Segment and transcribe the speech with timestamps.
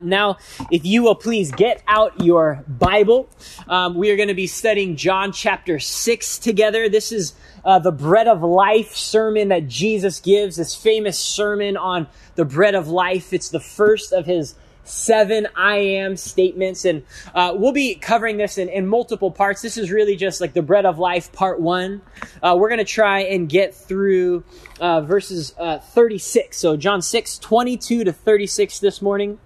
[0.00, 0.36] Now,
[0.70, 3.28] if you will please get out your Bible,
[3.66, 6.88] um, we are going to be studying John chapter 6 together.
[6.88, 12.06] This is uh, the bread of life sermon that Jesus gives, this famous sermon on
[12.36, 13.32] the bread of life.
[13.32, 16.84] It's the first of his seven I am statements.
[16.84, 17.02] And
[17.34, 19.62] uh, we'll be covering this in, in, multiple parts.
[19.62, 22.02] This is really just like the bread of life part one.
[22.40, 24.44] Uh, we're going to try and get through
[24.78, 26.56] uh, verses uh, 36.
[26.56, 29.40] So, John 6, 22 to 36 this morning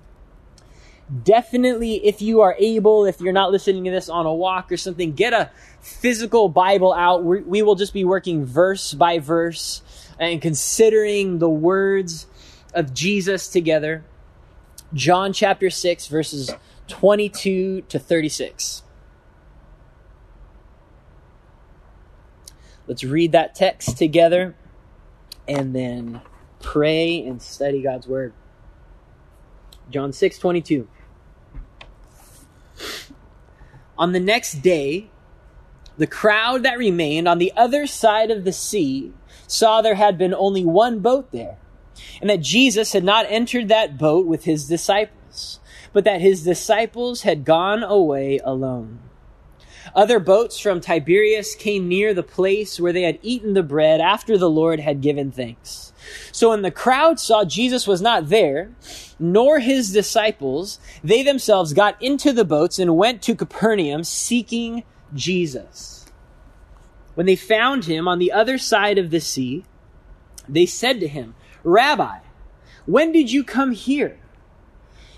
[1.23, 4.77] definitely, if you are able, if you're not listening to this on a walk or
[4.77, 7.25] something, get a physical Bible out.
[7.25, 9.83] we we will just be working verse by verse
[10.19, 12.27] and considering the words
[12.75, 14.05] of Jesus together.
[14.95, 16.51] John chapter 6, verses
[16.89, 18.83] 22 to 36.
[22.87, 24.55] Let's read that text together
[25.48, 26.20] and then
[26.61, 28.33] pray and study God's word.
[29.91, 30.89] John 6 22.
[34.03, 35.11] On the next day,
[35.97, 39.12] the crowd that remained on the other side of the sea
[39.47, 41.56] saw there had been only one boat there,
[42.20, 45.61] and that Jesus had not entered that boat with his disciples,
[45.92, 48.98] but that his disciples had gone away alone.
[49.95, 54.36] Other boats from Tiberias came near the place where they had eaten the bread after
[54.36, 55.92] the Lord had given thanks.
[56.30, 58.70] So when the crowd saw Jesus was not there,
[59.18, 66.06] nor his disciples, they themselves got into the boats and went to Capernaum seeking Jesus.
[67.14, 69.64] When they found him on the other side of the sea,
[70.48, 72.18] they said to him, Rabbi,
[72.86, 74.18] when did you come here?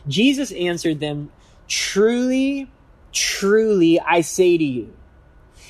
[0.07, 1.31] Jesus answered them,
[1.67, 2.71] Truly,
[3.13, 4.95] truly, I say to you,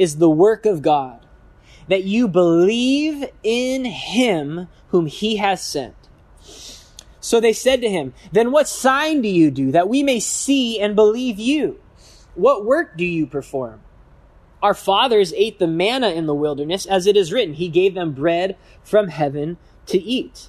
[0.00, 1.26] is the work of God,
[1.86, 5.94] that you believe in him whom he has sent.
[7.20, 10.80] So they said to him, Then what sign do you do that we may see
[10.80, 11.78] and believe you?
[12.34, 13.82] What work do you perform?
[14.62, 18.12] Our fathers ate the manna in the wilderness, as it is written, He gave them
[18.12, 20.48] bread from heaven to eat.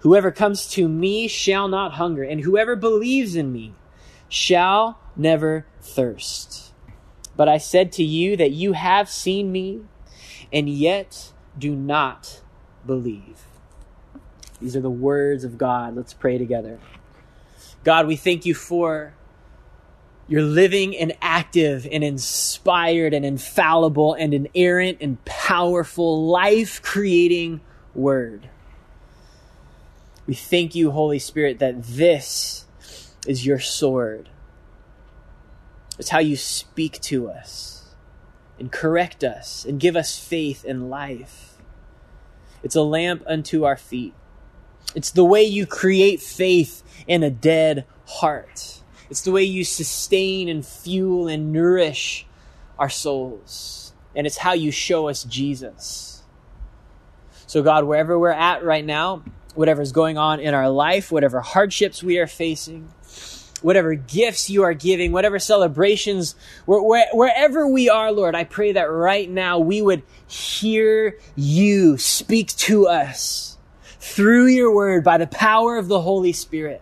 [0.00, 3.74] Whoever comes to me shall not hunger, and whoever believes in me
[4.28, 6.72] shall never thirst.
[7.36, 9.82] But I said to you that you have seen me,
[10.52, 12.42] and yet do not
[12.86, 13.44] believe.
[14.60, 15.96] These are the words of God.
[15.96, 16.78] Let's pray together.
[17.84, 19.14] God, we thank you for
[20.28, 27.60] your living and active and inspired and infallible and inerrant and powerful life creating
[27.94, 28.48] word.
[30.28, 32.66] We thank you, Holy Spirit, that this
[33.26, 34.28] is your sword.
[35.98, 37.94] It's how you speak to us
[38.58, 41.56] and correct us and give us faith and life.
[42.62, 44.12] It's a lamp unto our feet.
[44.94, 48.82] It's the way you create faith in a dead heart.
[49.08, 52.26] It's the way you sustain and fuel and nourish
[52.78, 53.94] our souls.
[54.14, 56.22] And it's how you show us Jesus.
[57.46, 59.22] So, God, wherever we're at right now,
[59.58, 62.88] whatever's going on in our life, whatever hardships we are facing,
[63.60, 68.84] whatever gifts you are giving, whatever celebrations, where, wherever we are, Lord, I pray that
[68.84, 73.58] right now we would hear you speak to us
[73.98, 76.80] through your word by the power of the Holy Spirit.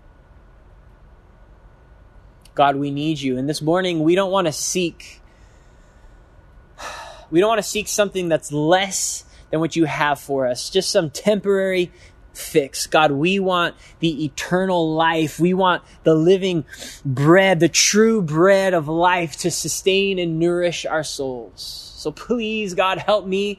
[2.55, 3.38] God, we need you.
[3.38, 5.22] And this morning, we don't want to seek,
[7.31, 10.90] we don't want to seek something that's less than what you have for us, just
[10.90, 11.90] some temporary
[12.36, 12.86] fix.
[12.86, 15.40] God, we want the eternal life.
[15.40, 16.64] We want the living
[17.04, 21.92] bread, the true bread of life to sustain and nourish our souls.
[21.96, 23.58] So please, God, help me,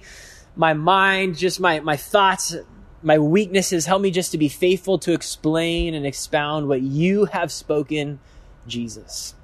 [0.56, 2.56] my mind, just my, my thoughts,
[3.02, 7.52] my weaknesses, help me just to be faithful to explain and expound what you have
[7.52, 8.20] spoken,
[8.68, 9.36] Jesus.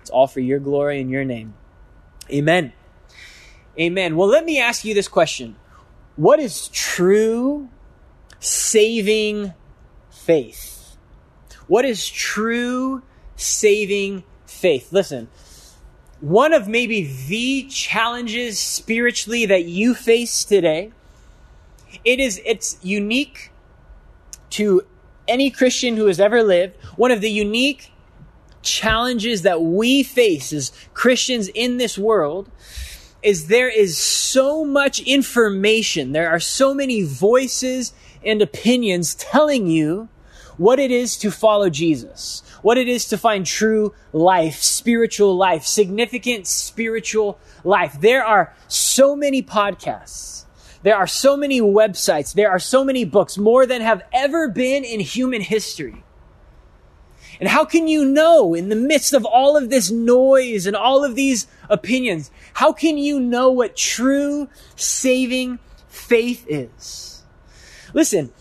[0.00, 1.54] It's all for your glory and your name.
[2.30, 2.72] Amen.
[3.78, 4.16] Amen.
[4.16, 5.56] Well, let me ask you this question
[6.16, 7.68] What is true
[8.40, 9.54] saving
[10.10, 10.96] faith?
[11.66, 13.02] What is true
[13.36, 14.92] saving faith?
[14.92, 15.28] Listen,
[16.20, 20.90] one of maybe the challenges spiritually that you face today
[22.04, 23.50] it is it's unique
[24.50, 24.82] to
[25.28, 27.92] any christian who has ever lived one of the unique
[28.62, 32.50] challenges that we face as christians in this world
[33.22, 37.92] is there is so much information there are so many voices
[38.24, 40.08] and opinions telling you
[40.56, 45.64] what it is to follow jesus what it is to find true life, spiritual life,
[45.64, 48.00] significant spiritual life.
[48.00, 50.44] There are so many podcasts.
[50.82, 52.34] There are so many websites.
[52.34, 56.04] There are so many books, more than have ever been in human history.
[57.40, 61.04] And how can you know in the midst of all of this noise and all
[61.04, 67.17] of these opinions, how can you know what true saving faith is?
[67.94, 68.32] Listen,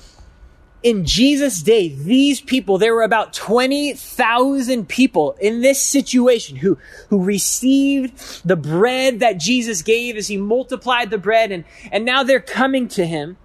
[0.84, 6.78] in Jesus' day, these people, there were about 20,000 people in this situation who,
[7.10, 12.24] who received the bread that Jesus gave as he multiplied the bread and, and now
[12.24, 13.38] they're coming to him.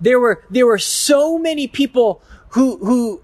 [0.00, 2.20] There were, there were so many people
[2.50, 3.22] who, who,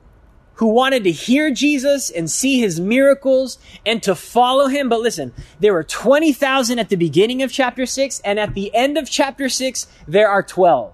[0.54, 4.88] who wanted to hear Jesus and see his miracles and to follow him.
[4.88, 8.96] But listen, there were 20,000 at the beginning of chapter 6 and at the end
[8.96, 10.92] of chapter 6, there are 12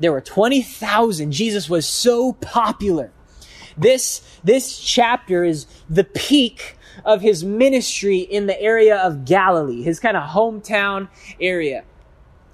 [0.00, 1.30] there were 20,000.
[1.30, 3.12] Jesus was so popular.
[3.76, 10.00] This, this chapter is the peak of his ministry in the area of Galilee, his
[10.00, 11.08] kind of hometown
[11.40, 11.84] area.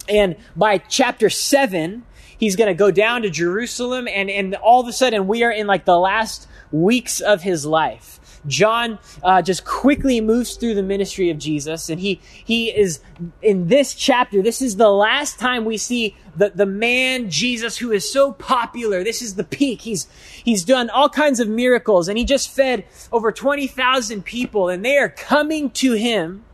[0.09, 2.05] And by chapter seven,
[2.39, 5.51] he's going to go down to Jerusalem and, and all of a sudden we are
[5.51, 8.21] in like the last weeks of his life.
[8.47, 13.01] John uh, just quickly moves through the ministry of Jesus, and he he is
[13.43, 14.43] in this chapter.
[14.43, 19.03] This is the last time we see the the man Jesus who is so popular.
[19.03, 19.83] This is the peak.
[19.83, 20.07] He's
[20.45, 24.85] he's done all kinds of miracles, and he just fed over twenty thousand people, and
[24.85, 26.45] they are coming to him.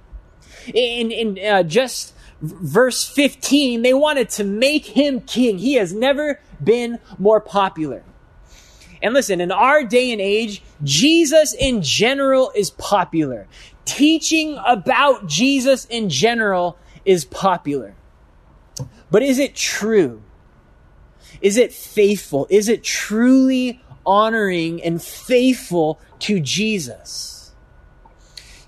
[0.73, 5.59] In in uh, just verse fifteen, they wanted to make him king.
[5.59, 8.05] He has never been more popular.
[9.03, 13.49] And listen, in our day and age, Jesus in general is popular.
[13.85, 17.97] Teaching about Jesus in general is popular.
[19.11, 20.23] But is it true?
[21.41, 22.47] Is it faithful?
[22.49, 27.53] Is it truly honoring and faithful to Jesus?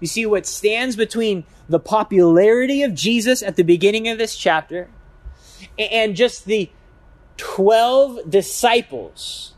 [0.00, 4.90] You see, what stands between the popularity of Jesus at the beginning of this chapter
[5.78, 6.70] and just the
[7.37, 9.53] 12 disciples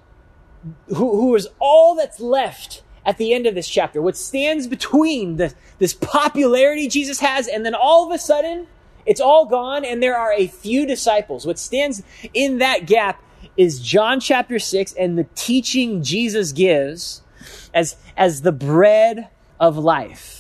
[0.89, 4.03] who, who is all that's left at the end of this chapter.
[4.03, 8.67] What stands between the, this popularity Jesus has and then all of a sudden
[9.07, 11.47] it's all gone and there are a few disciples.
[11.47, 12.03] What stands
[12.35, 13.23] in that gap
[13.57, 17.23] is John chapter 6 and the teaching Jesus gives
[17.73, 19.29] as, as the bread
[19.61, 20.36] of life.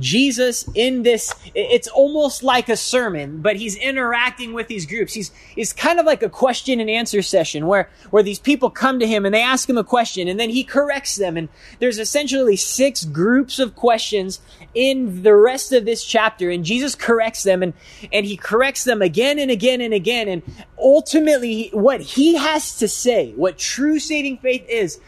[0.00, 5.12] Jesus in this, it's almost like a sermon, but he's interacting with these groups.
[5.12, 8.98] He's, it's kind of like a question and answer session where, where these people come
[8.98, 11.36] to him and they ask him a question and then he corrects them.
[11.36, 11.48] And
[11.78, 14.40] there's essentially six groups of questions
[14.74, 17.74] in the rest of this chapter and Jesus corrects them and,
[18.12, 20.28] and he corrects them again and again and again.
[20.28, 20.42] And
[20.78, 24.98] ultimately what he has to say, what true saving faith is,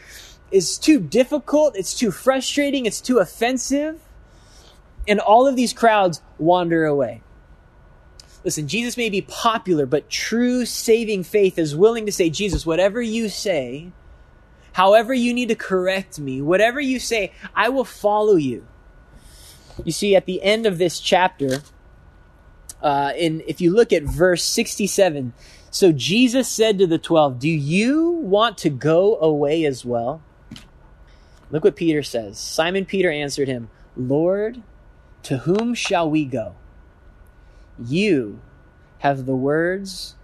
[0.51, 1.75] is too difficult.
[1.75, 2.85] It's too frustrating.
[2.85, 3.99] It's too offensive
[5.07, 7.21] and all of these crowds wander away.
[8.43, 13.01] Listen, Jesus may be popular, but true saving faith is willing to say, Jesus, whatever
[13.01, 13.91] you say,
[14.73, 18.67] however you need to correct me, whatever you say, I will follow you.
[19.85, 21.61] You see, at the end of this chapter,
[22.81, 25.33] uh, in if you look at verse 67,
[25.71, 30.21] so Jesus said to the twelve, Do you want to go away as well?
[31.49, 32.37] Look what Peter says.
[32.37, 34.61] Simon Peter answered him, Lord,
[35.23, 36.55] to whom shall we go?
[37.79, 38.41] You
[38.99, 40.15] have the words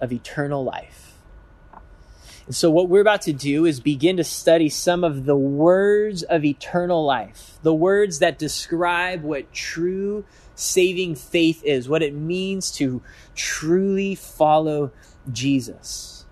[0.00, 1.18] of eternal life.
[2.46, 6.22] And so, what we're about to do is begin to study some of the words
[6.22, 10.24] of eternal life, the words that describe what true
[10.54, 13.02] saving faith is, what it means to
[13.34, 14.92] truly follow
[15.30, 16.24] Jesus.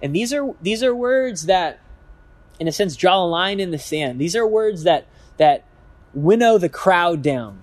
[0.00, 1.80] And these are these are words that
[2.60, 4.20] in a sense draw a line in the sand.
[4.20, 5.64] These are words that that
[6.14, 7.62] winnow the crowd down,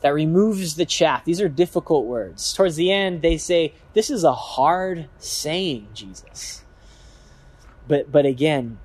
[0.00, 1.24] that removes the chaff.
[1.24, 2.52] These are difficult words.
[2.54, 6.64] Towards the end, they say, This is a hard saying, Jesus.
[7.86, 8.78] But, but again,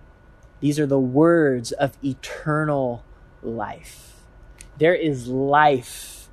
[0.60, 3.04] These are the words of eternal
[3.44, 4.14] life.
[4.78, 6.28] There is life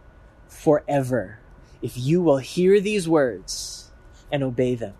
[0.48, 1.38] forever
[1.82, 3.90] if you will hear these words
[4.30, 4.94] and obey them.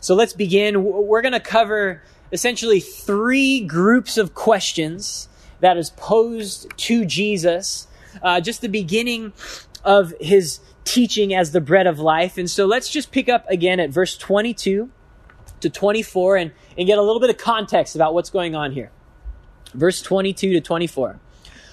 [0.00, 0.82] So let's begin.
[0.84, 5.28] We're going to cover essentially three groups of questions
[5.64, 7.86] that is posed to Jesus,
[8.22, 9.32] uh, just the beginning
[9.84, 12.38] of his teaching as the bread of life.
[12.38, 14.90] And so let's just pick up again at verse 22
[15.60, 18.90] to 24 and, and get a little bit of context about what's going on here.
[19.72, 21.18] Verse 22 to 24.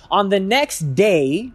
[0.10, 1.52] On the next day,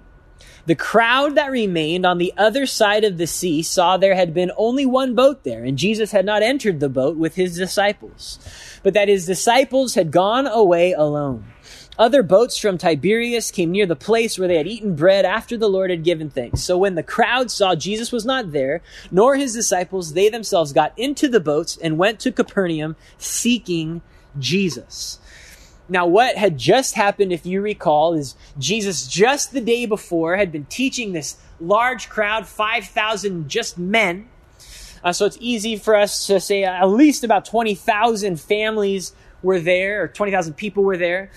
[0.67, 4.51] the crowd that remained on the other side of the sea saw there had been
[4.57, 8.39] only one boat there, and Jesus had not entered the boat with his disciples,
[8.83, 11.45] but that his disciples had gone away alone.
[11.99, 15.69] Other boats from Tiberias came near the place where they had eaten bread after the
[15.69, 16.63] Lord had given thanks.
[16.63, 20.93] So when the crowd saw Jesus was not there, nor his disciples, they themselves got
[20.99, 24.03] into the boats and went to Capernaum seeking
[24.39, 25.19] Jesus.
[25.89, 30.53] Now, what had just happened, if you recall, is Jesus just the day before had
[30.53, 34.29] been teaching this large crowd, 5,000 just men.
[35.03, 39.13] Uh, so it's easy for us to say at least about 20,000 families
[39.43, 41.31] were there, or 20,000 people were there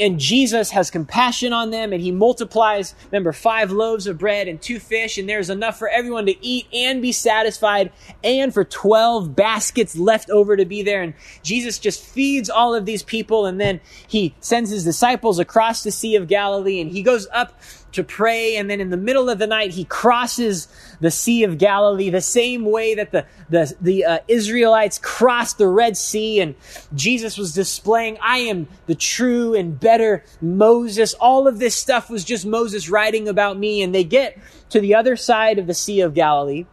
[0.00, 4.60] and Jesus has compassion on them and he multiplies, remember, five loaves of bread and
[4.60, 7.92] two fish, and there's enough for everyone to eat and be satisfied,
[8.24, 11.02] and for 12 baskets left over to be there.
[11.02, 15.82] And Jesus just feeds all of these people, and then he sends his disciples across
[15.82, 17.60] the Sea of Galilee, and he goes up
[17.92, 18.56] to pray.
[18.56, 20.68] And then in the middle of the night, he crosses
[21.00, 25.68] the Sea of Galilee the same way that the, the, the uh, Israelites crossed the
[25.68, 26.40] Red Sea.
[26.40, 26.54] And
[26.94, 31.14] Jesus was displaying, I am the true and better Moses.
[31.14, 33.82] All of this stuff was just Moses writing about me.
[33.82, 34.38] And they get
[34.70, 36.66] to the other side of the Sea of Galilee.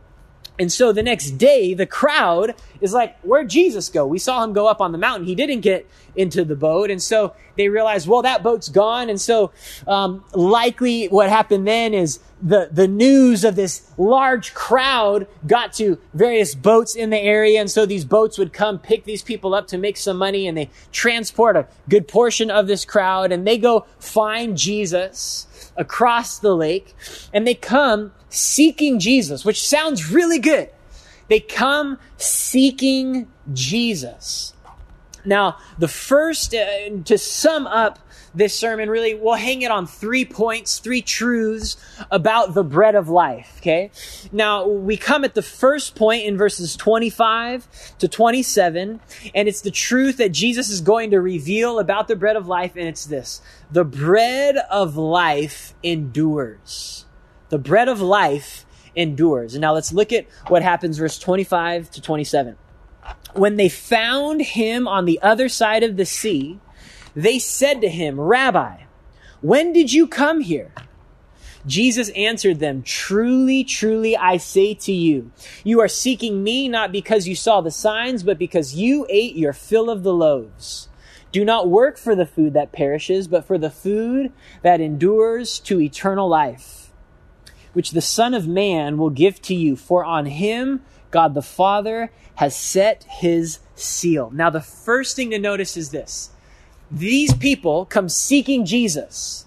[0.60, 4.06] And so the next day, the crowd is like, where'd Jesus go?
[4.08, 5.28] We saw him go up on the mountain.
[5.28, 6.90] He didn't get into the boat.
[6.90, 9.10] And so they realize, well, that boat's gone.
[9.10, 9.52] And so,
[9.88, 16.00] um, likely what happened then is the, the news of this large crowd got to
[16.14, 17.60] various boats in the area.
[17.60, 20.58] And so these boats would come pick these people up to make some money and
[20.58, 26.56] they transport a good portion of this crowd and they go find Jesus across the
[26.56, 26.96] lake
[27.32, 30.70] and they come seeking Jesus, which sounds really good.
[31.28, 34.54] They come seeking Jesus.
[35.26, 38.00] Now, the first, uh, to sum up
[38.34, 41.76] this sermon, really, we'll hang it on three points, three truths
[42.12, 43.92] about the bread of life, okay?
[44.32, 49.02] Now, we come at the first point in verses 25 to 27,
[49.36, 52.78] and it's the truth that Jesus is going to reveal about the bread of life,
[52.78, 53.42] and it's this.
[53.70, 57.07] The bread of life endures.
[57.50, 59.54] The bread of life endures.
[59.54, 62.58] And now let's look at what happens, verse 25 to 27.
[63.34, 66.60] When they found him on the other side of the sea,
[67.16, 68.84] they said to him, Rabbi,
[69.42, 70.74] when did you come here?
[71.66, 75.32] Jesus answered them, Truly, truly, I say to you,
[75.64, 79.54] you are seeking me not because you saw the signs, but because you ate your
[79.54, 80.90] fill of the loaves.
[81.32, 84.32] Do not work for the food that perishes, but for the food
[84.64, 86.77] that endures to eternal life
[87.78, 90.82] which the Son of Man will give to you, for on him
[91.12, 94.32] God the Father has set his seal.
[94.32, 96.32] Now, the first thing to notice is this
[96.90, 99.46] these people come seeking Jesus.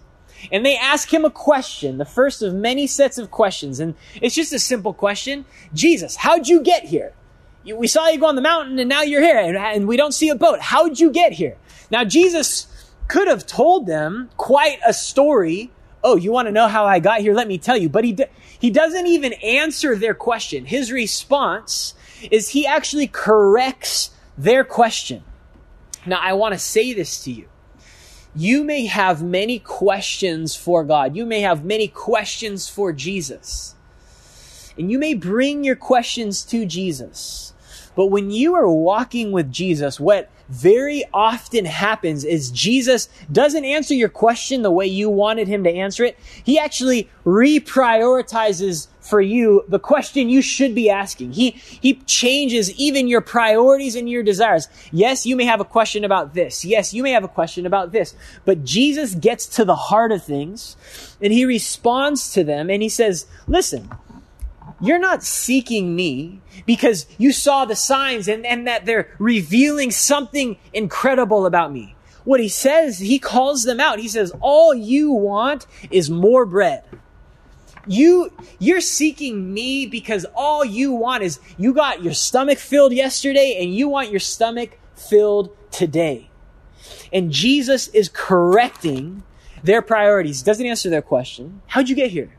[0.52, 3.80] And they ask him a question, the first of many sets of questions.
[3.80, 5.44] And it's just a simple question
[5.74, 7.14] Jesus, how'd you get here?
[7.64, 10.28] We saw you go on the mountain and now you're here and we don't see
[10.28, 10.60] a boat.
[10.60, 11.56] How'd you get here?
[11.90, 16.86] Now, Jesus could have told them quite a story Oh, you want to know how
[16.86, 17.34] I got here?
[17.34, 17.88] Let me tell you.
[17.88, 18.16] But he,
[18.58, 20.64] he doesn't even answer their question.
[20.64, 21.94] His response
[22.30, 25.22] is he actually corrects their question.
[26.06, 27.48] Now, I want to say this to you.
[28.34, 31.16] You may have many questions for God.
[31.16, 33.74] You may have many questions for Jesus.
[34.78, 37.52] And you may bring your questions to Jesus.
[38.00, 43.92] But when you are walking with Jesus, what very often happens is Jesus doesn't answer
[43.92, 46.18] your question the way you wanted him to answer it.
[46.42, 51.32] He actually reprioritizes for you the question you should be asking.
[51.32, 54.68] He, he changes even your priorities and your desires.
[54.90, 56.64] Yes, you may have a question about this.
[56.64, 58.14] Yes, you may have a question about this.
[58.46, 60.74] But Jesus gets to the heart of things
[61.20, 63.90] and he responds to them and he says, listen,
[64.80, 70.56] you're not seeking me because you saw the signs and, and that they're revealing something
[70.72, 71.94] incredible about me.
[72.24, 73.98] What he says, he calls them out.
[73.98, 76.84] He says, all you want is more bread.
[77.86, 83.58] You, you're seeking me because all you want is you got your stomach filled yesterday
[83.60, 86.28] and you want your stomach filled today.
[87.12, 89.22] And Jesus is correcting
[89.64, 90.42] their priorities.
[90.42, 91.62] Doesn't answer their question.
[91.66, 92.30] How'd you get here?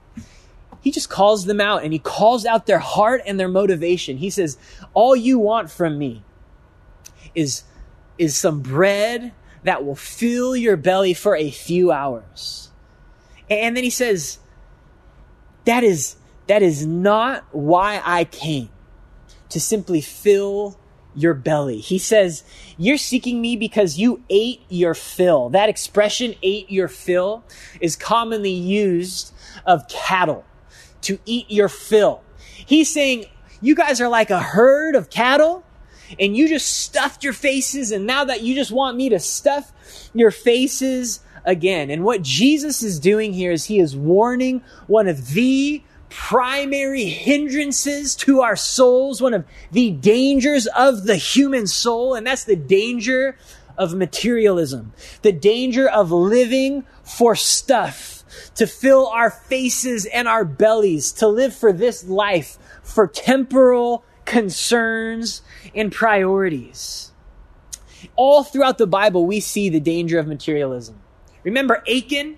[0.82, 4.18] He just calls them out and he calls out their heart and their motivation.
[4.18, 4.58] He says,
[4.94, 6.24] all you want from me
[7.36, 7.64] is,
[8.18, 9.34] is some bread
[9.64, 12.72] that will fill your belly for a few hours.
[13.50, 14.40] And then he says,
[15.66, 16.16] that is,
[16.48, 18.70] that is not why I came
[19.50, 20.80] to simply fill
[21.14, 21.80] your belly.
[21.80, 22.44] He says,
[22.78, 25.50] You're seeking me because you ate your fill.
[25.50, 27.44] That expression, ate your fill,
[27.82, 29.34] is commonly used
[29.66, 30.46] of cattle
[31.01, 32.24] to eat your fill.
[32.65, 33.25] He's saying,
[33.62, 35.63] You guys are like a herd of cattle
[36.20, 39.72] and you just stuffed your faces, and now that you just want me to stuff
[40.13, 41.89] your faces again.
[41.89, 48.15] And what Jesus is doing here is he is warning one of the primary hindrances
[48.17, 53.38] to our souls, one of the dangers of the human soul, and that's the danger
[53.77, 54.91] of materialism,
[55.22, 58.21] the danger of living for stuff,
[58.56, 65.42] to fill our faces and our bellies, to live for this life, for temporal concerns
[65.76, 67.12] and priorities.
[68.16, 71.00] All throughout the Bible, we see the danger of materialism.
[71.44, 72.38] Remember Achan?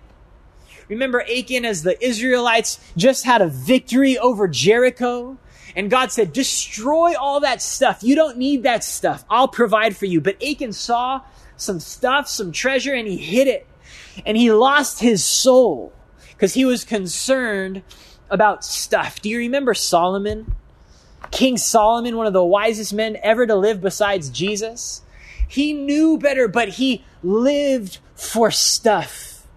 [0.90, 5.38] Remember Achan as the Israelites just had a victory over Jericho?
[5.76, 8.04] And God said, destroy all that stuff.
[8.04, 9.26] You don't need that stuff.
[9.30, 10.22] I'll provide for you.
[10.22, 11.22] But Achan saw
[11.58, 13.68] some stuff, some treasure, and he hid it.
[14.26, 15.94] And he lost his soul
[16.32, 17.84] because he was concerned
[18.30, 19.22] about stuff.
[19.22, 20.56] Do you remember Solomon?
[21.32, 25.02] King Solomon, one of the wisest men ever to live besides Jesus.
[25.48, 29.48] He knew better, but he lived for stuff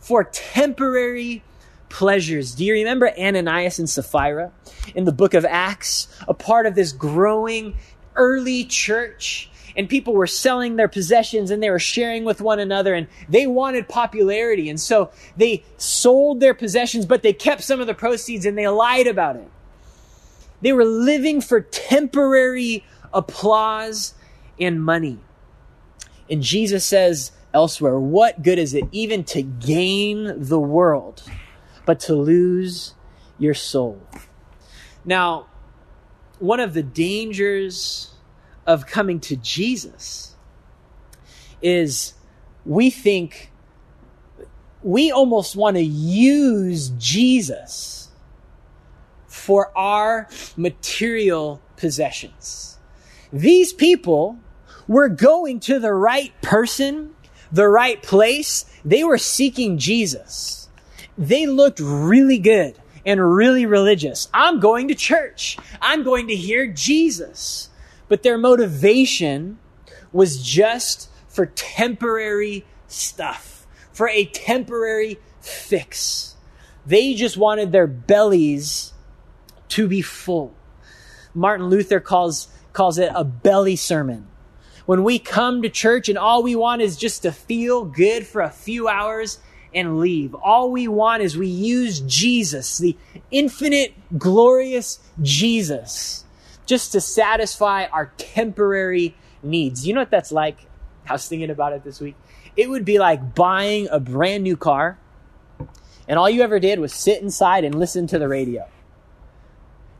[0.00, 1.42] for temporary
[1.88, 2.54] pleasures.
[2.54, 4.52] Do you remember Ananias and Sapphira
[4.94, 6.08] in the book of Acts?
[6.26, 7.76] A part of this growing
[8.16, 9.50] early church.
[9.78, 13.46] And people were selling their possessions and they were sharing with one another and they
[13.46, 14.68] wanted popularity.
[14.68, 18.68] And so they sold their possessions, but they kept some of the proceeds and they
[18.68, 19.48] lied about it.
[20.60, 24.14] They were living for temporary applause
[24.58, 25.20] and money.
[26.28, 27.98] And Jesus says, elsewhere.
[27.98, 31.22] What good is it even to gain the world,
[31.86, 32.94] but to lose
[33.38, 34.00] your soul?
[35.04, 35.46] Now,
[36.38, 38.12] one of the dangers
[38.68, 40.36] of coming to Jesus
[41.60, 42.14] is
[42.64, 43.50] we think
[44.84, 48.10] we almost want to use Jesus
[49.26, 52.78] for our material possessions.
[53.32, 54.38] These people
[54.86, 57.16] were going to the right person
[57.50, 60.68] the right place, they were seeking Jesus.
[61.16, 64.28] They looked really good and really religious.
[64.34, 65.56] I'm going to church.
[65.80, 67.70] I'm going to hear Jesus.
[68.08, 69.58] But their motivation
[70.12, 76.36] was just for temporary stuff, for a temporary fix.
[76.86, 78.92] They just wanted their bellies
[79.70, 80.54] to be full.
[81.34, 84.26] Martin Luther calls, calls it a belly sermon
[84.88, 88.40] when we come to church and all we want is just to feel good for
[88.40, 89.38] a few hours
[89.74, 90.34] and leave.
[90.34, 92.96] All we want is we use Jesus, the
[93.30, 96.24] infinite, glorious Jesus,
[96.68, 99.86] just to satisfy our temporary needs.
[99.86, 100.66] You know what that's like?
[101.08, 102.14] I was thinking about it this week.
[102.56, 104.98] It would be like buying a brand new car,
[106.06, 108.68] and all you ever did was sit inside and listen to the radio.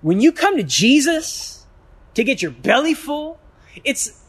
[0.02, 1.66] When you come to Jesus
[2.14, 3.40] to get your belly full,
[3.82, 4.22] it's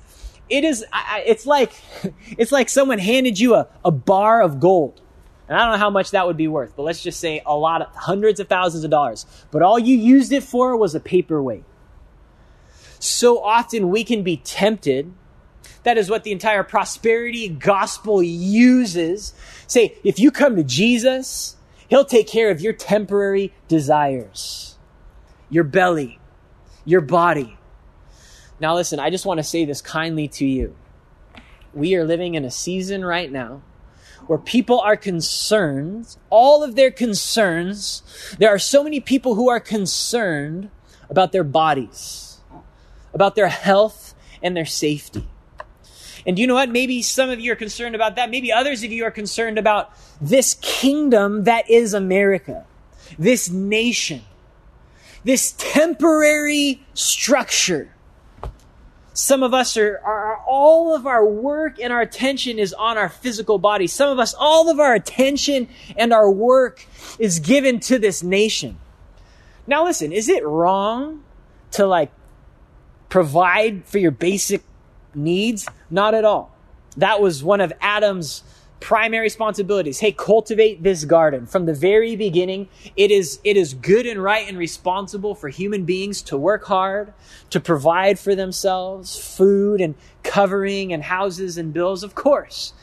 [0.50, 0.86] it is
[1.18, 1.74] it's like
[2.38, 5.02] it's like someone handed you a, a bar of gold
[5.48, 7.56] and i don't know how much that would be worth but let's just say a
[7.56, 11.00] lot of hundreds of thousands of dollars but all you used it for was a
[11.00, 11.64] paperweight
[13.00, 15.14] so often we can be tempted.
[15.84, 19.34] That is what the entire prosperity gospel uses.
[19.68, 21.56] Say if you come to jesus
[21.90, 24.78] he'll take care of your temporary desires.
[25.50, 26.20] Your belly.
[26.86, 27.58] Your body.
[28.60, 30.76] Now, listen, I just want to say this kindly to you.
[31.74, 33.62] We are living in a season right now
[34.28, 38.04] where people are concerned, all of their concerns,
[38.38, 40.70] there are so many people who are concerned
[41.10, 42.29] about their bodies,
[43.14, 45.28] about their health and their safety.
[46.26, 46.70] And you know what?
[46.70, 48.30] Maybe some of you are concerned about that.
[48.30, 49.92] Maybe others of you are concerned about
[50.22, 52.66] this kingdom that is America,
[53.18, 54.22] this nation,
[55.24, 57.94] this temporary structure
[59.20, 63.10] some of us are, are, all of our work and our attention is on our
[63.10, 63.86] physical body.
[63.86, 65.68] Some of us, all of our attention
[65.98, 66.88] and our work
[67.20, 68.80] is given to this nation.
[69.68, 71.24] Now listen, is it wrong
[71.72, 72.12] to like
[73.10, 74.64] provide for your basic
[75.14, 75.68] needs?
[75.90, 76.56] Not at all.
[76.98, 78.44] That was one of Adam's
[78.80, 80.00] primary responsibilities.
[80.00, 81.46] Hey, cultivate this garden.
[81.46, 85.86] From the very beginning, it is, it is good and right and responsible for human
[85.86, 87.14] beings to work hard,
[87.50, 92.04] to provide for themselves food and covering and houses and bills.
[92.04, 92.74] Of course.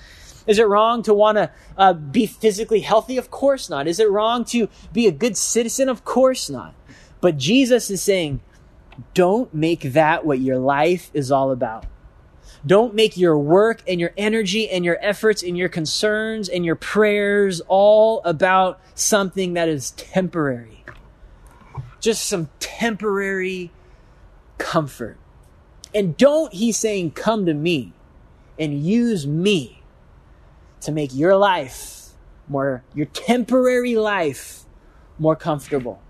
[0.46, 3.16] Is it wrong to want to uh, be physically healthy?
[3.16, 3.88] Of course not.
[3.88, 5.88] Is it wrong to be a good citizen?
[5.88, 6.74] Of course not.
[7.20, 8.40] But Jesus is saying,
[9.14, 11.86] don't make that what your life is all about.
[12.64, 16.74] Don't make your work and your energy and your efforts and your concerns and your
[16.74, 20.84] prayers all about something that is temporary.
[22.00, 23.70] Just some temporary
[24.58, 25.16] comfort.
[25.94, 27.92] And don't, he's saying, come to me
[28.58, 29.82] and use me
[30.80, 32.08] to make your life
[32.48, 34.64] more, your temporary life
[35.18, 36.02] more comfortable.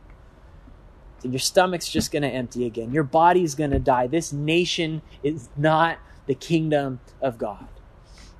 [1.32, 2.92] Your stomach's just going to empty again.
[2.92, 4.06] Your body's going to die.
[4.06, 7.66] This nation is not the kingdom of God.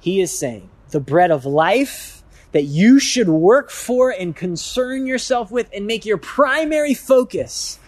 [0.00, 2.22] He is saying the bread of life
[2.52, 7.78] that you should work for and concern yourself with and make your primary focus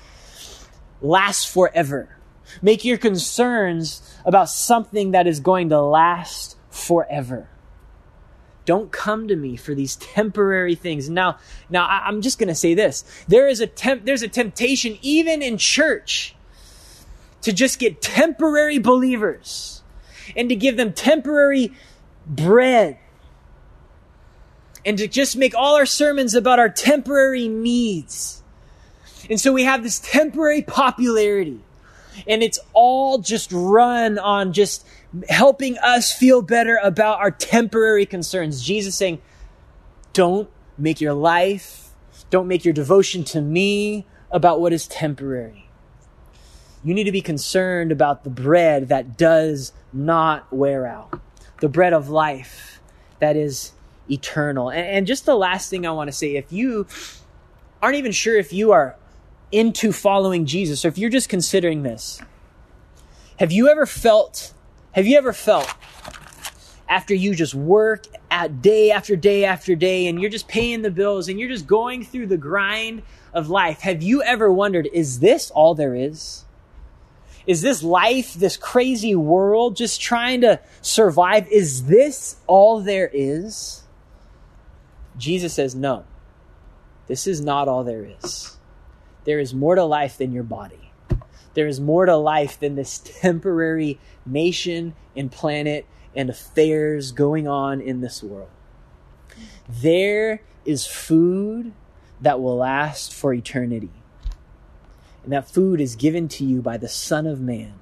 [1.01, 2.17] last forever.
[2.61, 7.49] Make your concerns about something that is going to last forever.
[8.69, 11.09] Don't come to me for these temporary things.
[11.09, 11.39] Now,
[11.71, 13.03] now I'm just going to say this.
[13.27, 16.35] There is a temp, there's a temptation even in church
[17.41, 19.83] to just get temporary believers
[20.37, 21.73] and to give them temporary
[22.27, 22.99] bread
[24.85, 28.43] and to just make all our sermons about our temporary needs.
[29.31, 31.61] And so we have this temporary popularity
[32.27, 34.87] and it's all just run on just
[35.29, 38.63] helping us feel better about our temporary concerns.
[38.63, 39.21] Jesus saying,
[40.13, 41.91] don't make your life,
[42.31, 45.69] don't make your devotion to me about what is temporary.
[46.85, 51.21] You need to be concerned about the bread that does not wear out,
[51.61, 52.81] the bread of life
[53.19, 53.73] that is
[54.11, 54.71] eternal.
[54.71, 56.87] And, and just the last thing I want to say if you
[57.83, 58.97] aren't even sure if you are
[59.51, 62.21] into following Jesus or if you're just considering this,
[63.39, 64.53] have you ever felt,
[64.99, 65.73] have you ever felt
[66.89, 70.91] after you just work at day after day after day and you're just paying the
[70.91, 75.21] bills and you're just going through the grind of life, have you ever wondered, is
[75.21, 76.45] this all there is?
[77.47, 81.47] Is this life, this crazy world, just trying to survive?
[81.47, 83.85] Is this all there is?
[85.17, 86.07] Jesus says, no.
[87.07, 88.57] This is not all there is.
[89.23, 90.88] There is more to life than your body.
[91.59, 97.81] There is more to life than this temporary nation and planet and affairs going on
[97.81, 98.51] in this world.
[99.69, 101.73] There is food
[102.21, 103.91] that will last for eternity.
[105.25, 107.75] And that food is given to you by the Son of Man,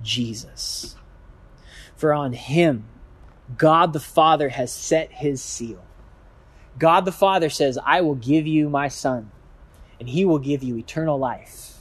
[0.00, 0.96] Jesus.
[1.94, 2.86] For on him,
[3.58, 5.84] God the Father has set his seal.
[6.78, 9.30] God the Father says, I will give you my Son,
[10.00, 11.73] and he will give you eternal life.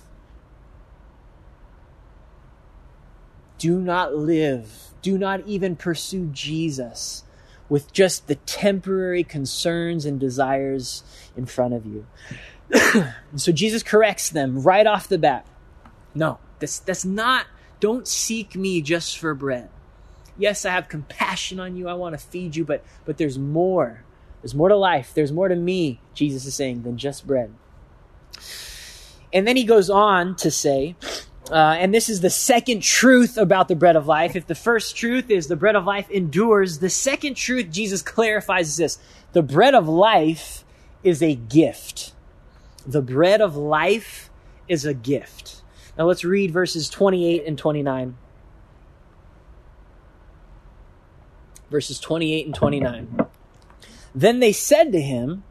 [3.63, 7.23] Do not live, do not even pursue Jesus
[7.69, 11.02] with just the temporary concerns and desires
[11.38, 12.06] in front of you.
[13.38, 15.47] so Jesus corrects them right off the bat.
[16.13, 17.45] No, that's, that's not,
[17.80, 19.69] don't seek me just for bread.
[20.38, 21.88] Yes, I have compassion on you.
[21.88, 24.04] I want to feed you, but, but there's more.
[24.41, 25.13] There's more to life.
[25.15, 27.54] There's more to me, Jesus is saying, than just bread.
[29.32, 30.97] And then he goes on to say,
[31.51, 34.36] uh, and this is the second truth about the bread of life.
[34.36, 38.69] If the first truth is the bread of life endures, the second truth Jesus clarifies
[38.69, 38.99] is this
[39.34, 40.63] the bread of life
[41.03, 42.13] is a gift.
[42.88, 44.29] The bread of life
[44.67, 45.62] is a gift.
[45.97, 48.17] Now let's read verses 28 and 29.
[51.69, 53.17] Verses 28 and 29.
[54.15, 55.43] Then they said to him,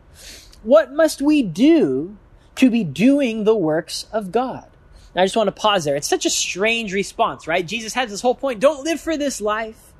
[0.63, 2.17] What must we do
[2.57, 4.72] to be doing the works of God?
[5.15, 5.97] Now I just want to pause there.
[5.97, 7.67] It's such a strange response, right?
[7.67, 8.61] Jesus has this whole point.
[8.61, 9.93] Don't live for this life.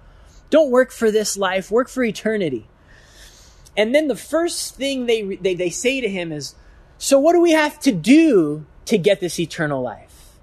[0.51, 1.71] Don't work for this life.
[1.71, 2.67] Work for eternity.
[3.77, 6.55] And then the first thing they, they, they say to him is,
[6.99, 10.37] so what do we have to do to get this eternal life?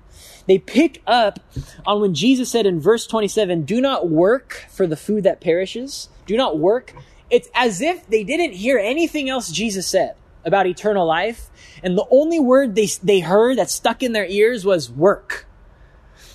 [0.47, 1.39] They pick up
[1.85, 6.09] on when Jesus said in verse 27, do not work for the food that perishes.
[6.25, 6.93] Do not work.
[7.29, 11.49] It's as if they didn't hear anything else Jesus said about eternal life.
[11.83, 15.45] And the only word they, they heard that stuck in their ears was work.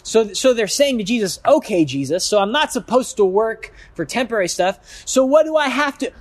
[0.02, 4.04] So, so they're saying to Jesus, okay, Jesus, so I'm not supposed to work for
[4.04, 5.02] temporary stuff.
[5.06, 6.12] So what do I have to,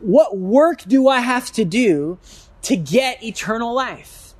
[0.00, 2.18] what work do I have to do
[2.62, 4.34] to get eternal life.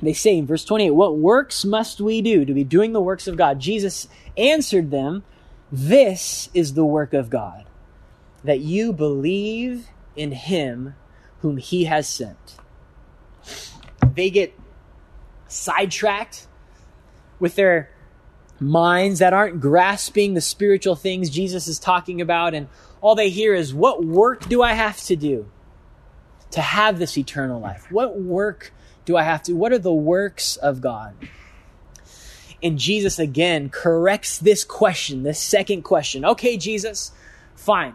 [0.00, 3.28] They say in verse 28, What works must we do to be doing the works
[3.28, 3.60] of God?
[3.60, 5.22] Jesus answered them,
[5.70, 7.64] This is the work of God,
[8.42, 10.94] that you believe in him
[11.42, 12.56] whom he has sent.
[14.14, 14.58] They get
[15.48, 16.46] sidetracked
[17.38, 17.90] with their
[18.60, 22.68] minds that aren't grasping the spiritual things Jesus is talking about, and
[23.00, 25.50] all they hear is, What work do I have to do
[26.52, 27.90] to have this eternal life?
[27.90, 28.72] What work
[29.04, 29.54] do I have to?
[29.54, 31.14] What are the works of God?
[32.62, 36.24] And Jesus again corrects this question, this second question.
[36.24, 37.10] Okay, Jesus,
[37.56, 37.94] fine.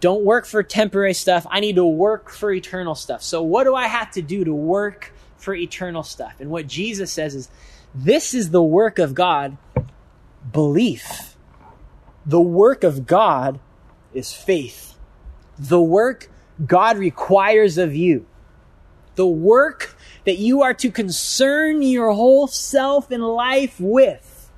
[0.00, 1.46] Don't work for temporary stuff.
[1.50, 3.22] I need to work for eternal stuff.
[3.22, 6.34] So, what do I have to do to work for eternal stuff?
[6.40, 7.50] And what Jesus says is,
[7.94, 9.58] this is the work of God
[10.52, 11.36] belief.
[12.24, 13.60] The work of God
[14.14, 14.96] is faith.
[15.58, 16.30] The work
[16.64, 18.26] God requires of you.
[19.16, 24.50] The work that you are to concern your whole self and life with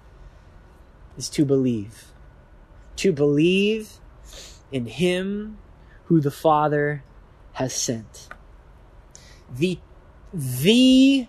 [1.17, 2.13] is to believe.
[2.97, 3.99] To believe
[4.73, 5.59] in Him
[6.07, 7.05] who the Father
[7.53, 8.29] has sent.
[9.55, 9.79] The,
[10.33, 11.27] the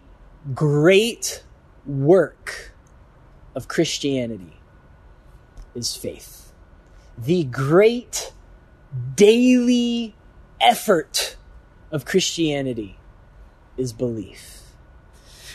[0.54, 1.44] great
[1.86, 2.74] work
[3.56, 4.60] of Christianity
[5.76, 6.52] is faith.
[7.18, 8.34] The great
[9.16, 10.16] daily
[10.60, 11.38] effort
[11.92, 12.98] of Christianity
[13.78, 14.62] is belief.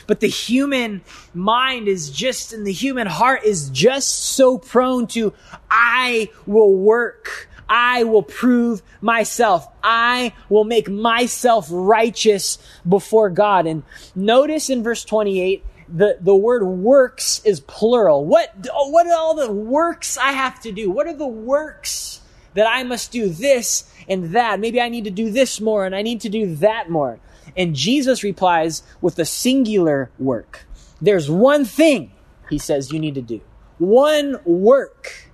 [0.06, 1.02] But the human
[1.34, 5.34] mind is just, and the human heart is just so prone to,
[5.70, 7.48] I will work.
[7.68, 9.68] I will prove myself.
[9.82, 13.66] I will make myself righteous before God.
[13.66, 13.82] And
[14.14, 18.24] notice in verse 28, the, the word works is plural.
[18.24, 20.90] What, what are all the works I have to do?
[20.90, 22.20] What are the works
[22.54, 24.60] that I must do this and that?
[24.60, 27.20] Maybe I need to do this more and I need to do that more.
[27.56, 30.66] And Jesus replies with the singular work.
[31.00, 32.12] There's one thing,
[32.50, 33.40] he says, you need to do.
[33.78, 35.30] One work.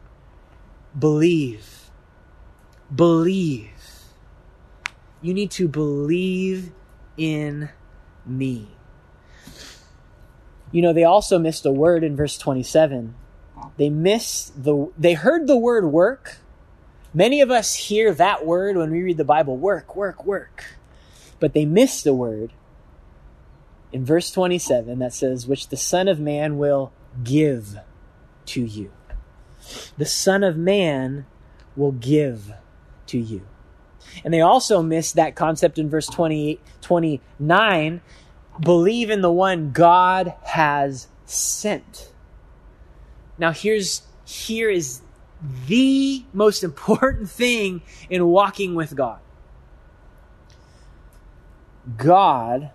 [0.98, 1.73] Believe.
[2.92, 3.70] Believe.
[5.22, 6.72] You need to believe
[7.16, 7.70] in
[8.26, 8.68] me.
[10.72, 13.14] You know, they also missed a word in verse 27.
[13.76, 16.38] They missed the, they heard the word work.
[17.14, 20.76] Many of us hear that word when we read the Bible work, work, work.
[21.38, 22.52] But they missed a word
[23.92, 26.92] in verse 27 that says, which the Son of Man will
[27.22, 27.78] give
[28.46, 28.90] to you.
[29.96, 31.26] The Son of Man
[31.76, 32.52] will give
[33.08, 33.42] to you.
[34.24, 38.00] And they also miss that concept in verse 28, 29
[38.60, 42.12] believe in the one God has sent.
[43.38, 45.00] Now here's here is
[45.66, 49.20] the most important thing in walking with God.
[51.96, 52.70] God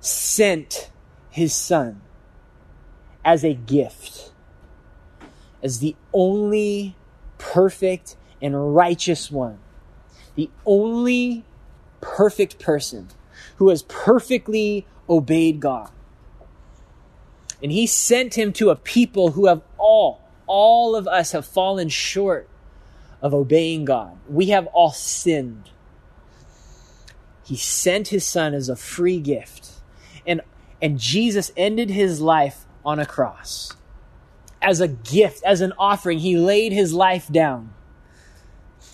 [0.00, 0.90] sent
[1.30, 2.02] his son
[3.24, 4.32] as a gift,
[5.62, 6.94] as the only
[7.38, 9.58] perfect and righteous one,
[10.34, 11.44] the only
[12.02, 13.08] perfect person
[13.56, 15.90] who has perfectly obeyed God.
[17.62, 21.88] And he sent him to a people who have all, all of us have fallen
[21.88, 22.46] short
[23.22, 24.18] of obeying God.
[24.28, 25.70] We have all sinned.
[27.44, 29.70] He sent his son as a free gift.
[30.26, 30.42] And,
[30.82, 33.72] and Jesus ended his life on a cross.
[34.60, 37.72] As a gift, as an offering, he laid his life down.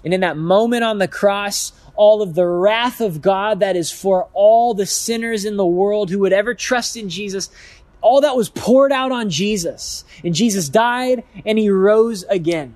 [0.04, 3.90] And in that moment on the cross, all of the wrath of God that is
[3.92, 7.50] for all the sinners in the world who would ever trust in Jesus.
[8.00, 10.04] All that was poured out on Jesus.
[10.24, 12.74] And Jesus died and he rose again.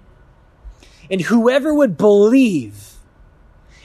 [1.10, 2.94] And whoever would believe,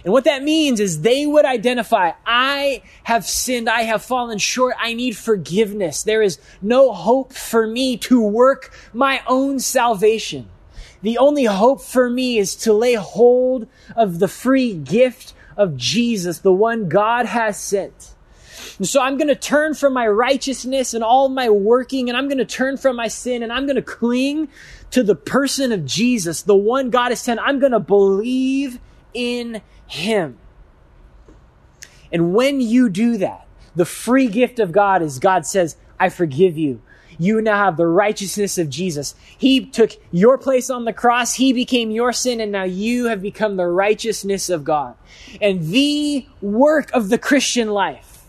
[0.03, 4.75] and what that means is they would identify, I have sinned, I have fallen short,
[4.79, 6.03] I need forgiveness.
[6.03, 10.49] There is no hope for me to work my own salvation.
[11.01, 16.39] The only hope for me is to lay hold of the free gift of Jesus,
[16.39, 18.15] the one God has sent.
[18.77, 22.27] And so I'm going to turn from my righteousness and all my working, and I'm
[22.27, 24.49] going to turn from my sin, and I'm going to cling
[24.91, 27.39] to the person of Jesus, the one God has sent.
[27.41, 28.79] I'm going to believe
[29.13, 30.37] in Him.
[32.11, 36.57] And when you do that, the free gift of God is God says, I forgive
[36.57, 36.81] you
[37.19, 39.13] you now have the righteousness of Jesus.
[39.37, 41.33] He took your place on the cross.
[41.33, 44.95] He became your sin and now you have become the righteousness of God.
[45.41, 48.25] And the work of the Christian life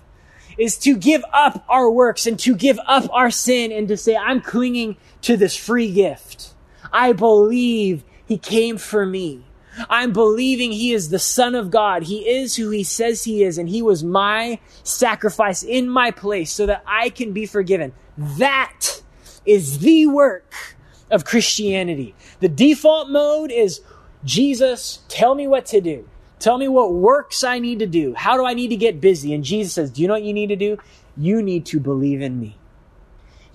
[0.58, 4.16] is to give up our works and to give up our sin and to say,
[4.16, 6.52] I'm clinging to this free gift.
[6.92, 9.44] I believe he came for me.
[9.88, 12.02] I'm believing he is the son of God.
[12.02, 16.52] He is who he says he is and he was my sacrifice in my place
[16.52, 17.92] so that I can be forgiven.
[18.20, 19.00] That
[19.46, 20.76] is the work
[21.10, 22.14] of Christianity.
[22.40, 23.80] The default mode is
[24.24, 26.06] Jesus, tell me what to do.
[26.38, 28.14] Tell me what works I need to do.
[28.14, 29.32] How do I need to get busy?
[29.32, 30.76] And Jesus says, Do you know what you need to do?
[31.16, 32.58] You need to believe in me.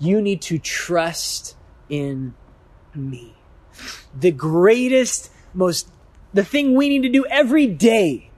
[0.00, 1.56] You need to trust
[1.88, 2.34] in
[2.92, 3.34] me.
[4.18, 5.88] The greatest, most,
[6.34, 8.30] the thing we need to do every day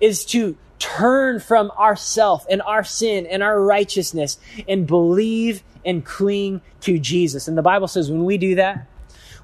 [0.00, 4.38] is to turn from ourself and our sin and our righteousness
[4.68, 7.48] and believe and cling to Jesus.
[7.48, 8.86] And the Bible says when we do that,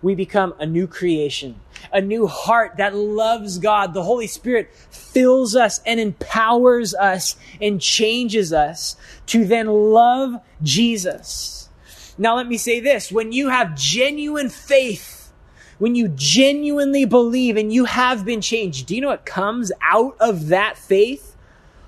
[0.03, 1.59] we become a new creation,
[1.93, 3.95] a new heart that loves God.
[3.95, 11.71] The Holy Spirit fills us and empowers us and changes us to then love Jesus.
[12.19, 13.11] Now let me say this.
[13.11, 15.33] When you have genuine faith,
[15.79, 20.17] when you genuinely believe and you have been changed, do you know what comes out
[20.21, 21.35] of that faith?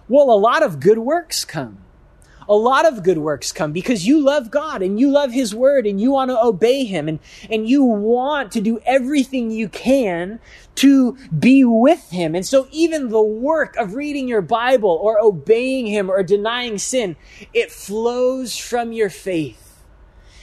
[0.08, 1.78] Well, a lot of good works come
[2.48, 5.86] a lot of good works come because you love God and you love His Word
[5.86, 7.18] and you want to obey Him and,
[7.50, 10.38] and you want to do everything you can
[10.76, 12.34] to be with Him.
[12.34, 17.16] And so even the work of reading your Bible or obeying Him or denying sin,
[17.52, 19.82] it flows from your faith.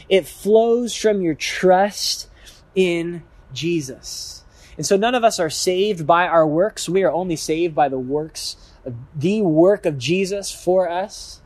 [0.09, 2.29] It flows from your trust
[2.75, 4.43] in Jesus.
[4.77, 6.89] And so none of us are saved by our works.
[6.89, 11.41] We are only saved by the works of the work of Jesus for us.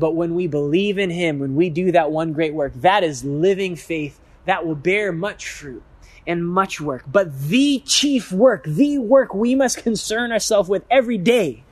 [0.00, 3.22] But when we believe in Him, when we do that one great work, that is
[3.22, 5.82] living faith that will bear much fruit
[6.26, 7.04] and much work.
[7.06, 11.64] But the chief work, the work we must concern ourselves with every day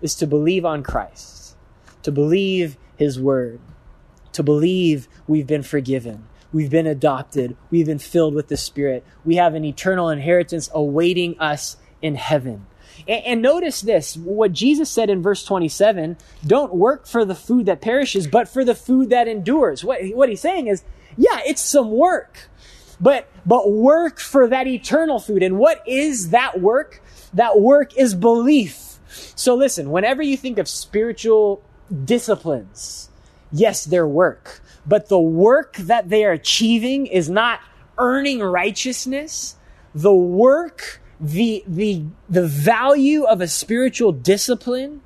[0.00, 1.56] is to believe on Christ,
[2.04, 3.60] to believe His Word,
[4.32, 6.28] to believe we've been forgiven.
[6.52, 7.56] We've been adopted.
[7.70, 9.04] We've been filled with the Spirit.
[9.24, 12.66] We have an eternal inheritance awaiting us in heaven.
[13.08, 17.66] And, and notice this what Jesus said in verse 27 don't work for the food
[17.66, 19.84] that perishes, but for the food that endures.
[19.84, 20.82] What, what he's saying is,
[21.16, 22.48] yeah, it's some work,
[23.00, 25.42] but, but work for that eternal food.
[25.42, 27.02] And what is that work?
[27.34, 28.98] That work is belief.
[29.34, 31.62] So listen, whenever you think of spiritual
[32.04, 33.10] disciplines,
[33.50, 37.60] yes, they're work, but the work that they are achieving is not
[37.98, 39.56] earning righteousness.
[39.94, 45.00] The work the, the, the value of a spiritual discipline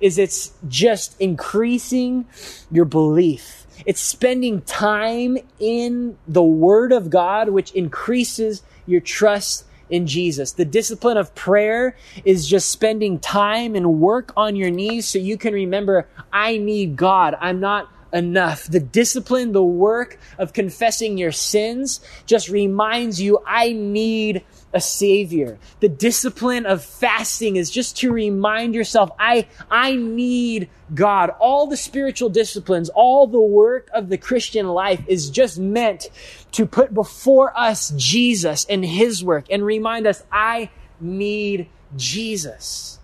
[0.00, 2.26] is it's just increasing
[2.70, 3.66] your belief.
[3.86, 10.52] It's spending time in the Word of God, which increases your trust in Jesus.
[10.52, 15.38] The discipline of prayer is just spending time and work on your knees so you
[15.38, 17.36] can remember, I need God.
[17.40, 18.66] I'm not enough.
[18.66, 24.44] The discipline, the work of confessing your sins just reminds you, I need
[24.74, 25.58] a savior.
[25.80, 31.30] The discipline of fasting is just to remind yourself, I, I need God.
[31.40, 36.08] All the spiritual disciplines, all the work of the Christian life is just meant
[36.52, 40.70] to put before us Jesus and his work and remind us, I
[41.00, 42.98] need Jesus.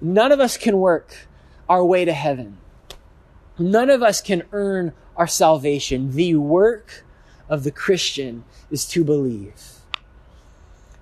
[0.00, 1.26] None of us can work
[1.68, 2.58] our way to heaven.
[3.58, 6.12] None of us can earn our salvation.
[6.12, 7.04] The work
[7.48, 9.78] of the Christian is to believe.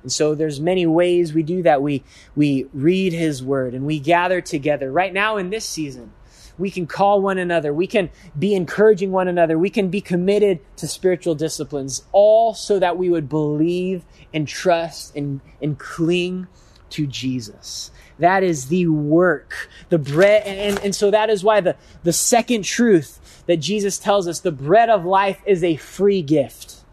[0.02, 1.82] And so there's many ways we do that.
[1.82, 2.04] We,
[2.36, 4.90] we read his word and we gather together.
[4.92, 6.12] Right now in this season,
[6.58, 7.74] we can call one another.
[7.74, 9.58] We can be encouraging one another.
[9.58, 15.14] We can be committed to spiritual disciplines, all so that we would believe and trust
[15.16, 16.46] and, and cling
[16.90, 17.90] to Jesus.
[18.18, 20.42] That is the work, the bread.
[20.46, 24.52] And, and so that is why the, the second truth that Jesus tells us, the
[24.52, 26.85] bread of life is a free gift.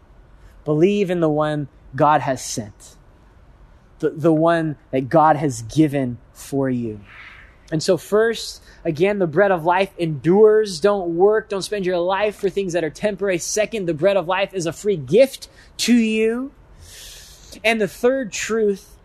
[0.64, 2.96] Believe in the one God has sent
[4.04, 7.00] the, the one that God has given for you.
[7.72, 10.80] And so, first, again, the bread of life endures.
[10.80, 11.48] Don't work.
[11.48, 13.38] Don't spend your life for things that are temporary.
[13.38, 16.52] Second, the bread of life is a free gift to you.
[17.64, 18.96] And the third truth,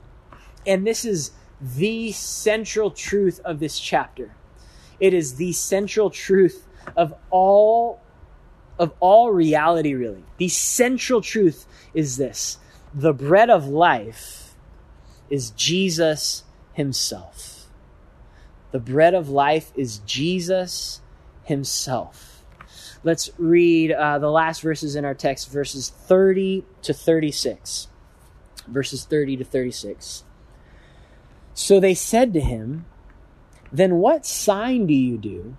[0.67, 4.35] and this is the central truth of this chapter,
[4.99, 8.01] it is the central truth of all
[8.79, 12.57] of all reality really the central truth is this
[12.93, 14.55] the bread of life
[15.29, 16.43] is Jesus
[16.73, 17.67] himself.
[18.71, 21.01] The bread of life is Jesus
[21.43, 22.43] himself.
[23.03, 27.87] Let's read uh, the last verses in our text, verses 30 to 36.
[28.67, 30.23] Verses 30 to 36.
[31.60, 32.85] So they said to him,
[33.69, 35.57] Then what sign do you do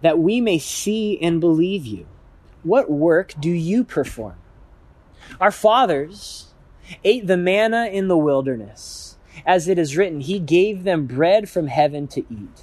[0.00, 2.06] that we may see and believe you?
[2.62, 4.36] What work do you perform?
[5.42, 6.54] Our fathers
[7.04, 11.66] ate the manna in the wilderness as it is written, He gave them bread from
[11.66, 12.62] heaven to eat.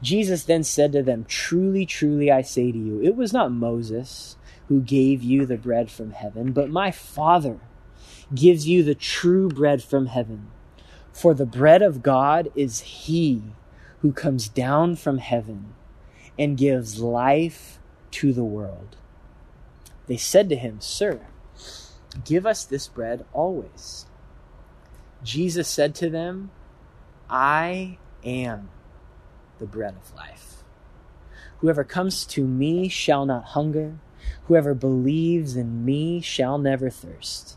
[0.00, 4.38] Jesus then said to them, Truly, truly, I say to you, it was not Moses
[4.68, 7.60] who gave you the bread from heaven, but my Father
[8.34, 10.48] gives you the true bread from heaven.
[11.14, 13.40] For the bread of God is He
[14.00, 15.74] who comes down from heaven
[16.36, 17.78] and gives life
[18.10, 18.96] to the world.
[20.08, 21.20] They said to him, Sir,
[22.24, 24.06] give us this bread always.
[25.22, 26.50] Jesus said to them,
[27.30, 28.68] I am
[29.60, 30.64] the bread of life.
[31.58, 33.98] Whoever comes to me shall not hunger.
[34.48, 37.56] Whoever believes in me shall never thirst.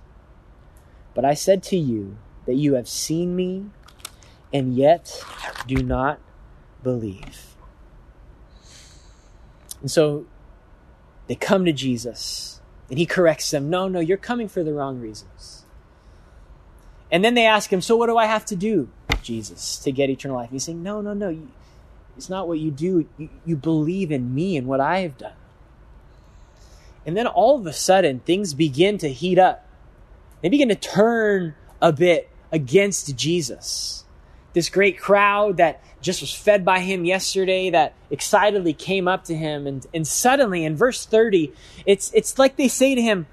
[1.16, 3.66] But I said to you that you have seen me
[4.52, 5.24] and yet
[5.68, 6.20] do not
[6.82, 7.56] believe.
[9.82, 10.26] And so
[11.28, 13.70] they come to Jesus and he corrects them.
[13.70, 15.66] No, no, you're coming for the wrong reasons.
[17.12, 18.90] And then they ask him, So what do I have to do,
[19.22, 20.50] Jesus, to get eternal life?
[20.50, 21.38] And he's saying, No, no, no.
[22.18, 23.08] It's not what you do.
[23.18, 25.36] You, you believe in me and what I have done.
[27.06, 29.66] And then all of a sudden, things begin to heat up.
[30.42, 34.06] They begin to turn a bit against Jesus.
[34.54, 39.36] This great crowd that just was fed by him yesterday that excitedly came up to
[39.36, 41.52] him and, and suddenly in verse 30
[41.86, 43.26] it's it's like they say to him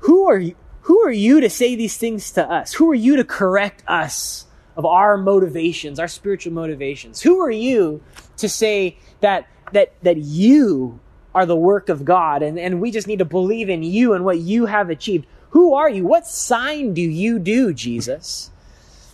[0.00, 2.74] who are you who are you to say these things to us?
[2.74, 7.22] Who are you to correct us of our motivations our spiritual motivations?
[7.22, 8.02] Who are you
[8.36, 11.00] to say that that that you
[11.34, 14.24] are the work of god and, and we just need to believe in you and
[14.24, 15.26] what you have achieved
[15.56, 18.50] who are you what sign do you do jesus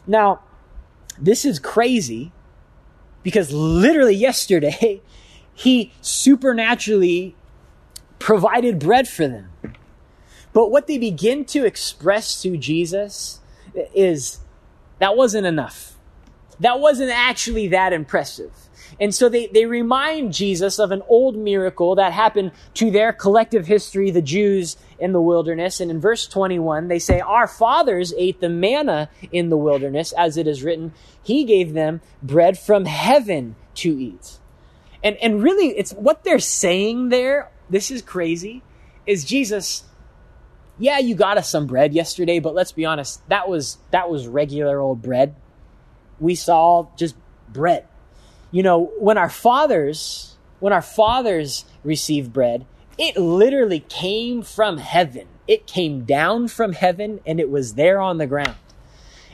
[0.07, 0.41] now
[1.19, 2.33] this is crazy
[3.23, 5.01] because literally yesterday,
[5.55, 7.37] he supernaturally
[8.19, 9.51] provided bread for them.
[10.53, 13.41] But what they begin to express to Jesus
[13.95, 14.41] is
[14.99, 15.95] that wasn't enough.
[16.61, 18.53] That wasn't actually that impressive.
[19.01, 23.67] And so they, they remind Jesus of an old miracle that happened to their collective
[23.67, 25.81] history, the Jews in the wilderness.
[25.81, 30.37] And in verse 21, they say, Our fathers ate the manna in the wilderness, as
[30.37, 30.93] it is written,
[31.23, 34.39] He gave them bread from heaven to eat.
[35.05, 37.51] And, and really, it's what they're saying there.
[37.69, 38.63] This is crazy.
[39.07, 39.85] Is Jesus,
[40.79, 44.29] yeah, you got us some bread yesterday, but let's be honest, that was, that was
[44.29, 45.35] regular old bread.
[46.21, 47.17] We saw just
[47.53, 47.87] bread
[48.53, 52.65] you know, when our fathers, when our fathers received bread,
[52.99, 55.27] it literally came from heaven.
[55.47, 58.57] It came down from heaven and it was there on the ground.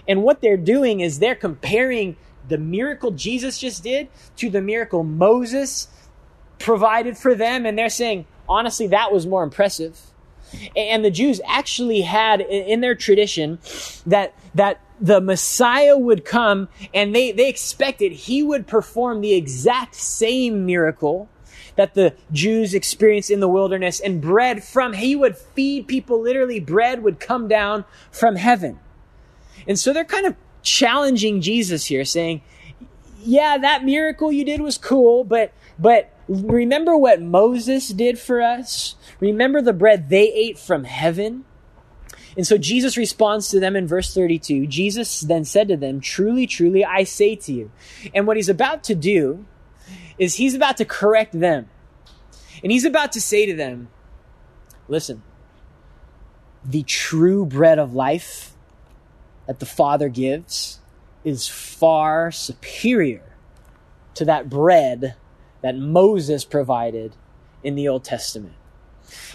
[0.07, 2.17] And what they're doing is they're comparing
[2.49, 5.89] the miracle Jesus just did to the miracle Moses
[6.59, 7.67] provided for them.
[7.67, 10.01] And they're saying, honestly, that was more impressive.
[10.75, 13.59] And the Jews actually had in their tradition
[14.07, 19.95] that, that the Messiah would come and they, they expected he would perform the exact
[19.95, 21.29] same miracle
[21.79, 26.59] that the Jews experienced in the wilderness and bread from, he would feed people literally,
[26.59, 28.81] bread would come down from heaven.
[29.64, 32.43] And so they're kind of challenging Jesus here, saying,
[33.22, 38.97] yeah, that miracle you did was cool, but, but remember what Moses did for us?
[39.20, 41.45] Remember the bread they ate from heaven?
[42.37, 44.66] And so Jesus responds to them in verse 32.
[44.66, 47.70] Jesus then said to them, Truly, truly, I say to you.
[48.12, 49.47] And what he's about to do
[50.19, 51.69] is he's about to correct them.
[52.62, 53.89] And he's about to say to them,
[54.89, 55.23] Listen,
[56.64, 58.53] the true bread of life
[59.47, 60.81] that the Father gives
[61.25, 63.23] is far superior
[64.14, 65.14] to that bread
[65.62, 67.16] that Moses provided
[67.62, 68.55] in the Old Testament.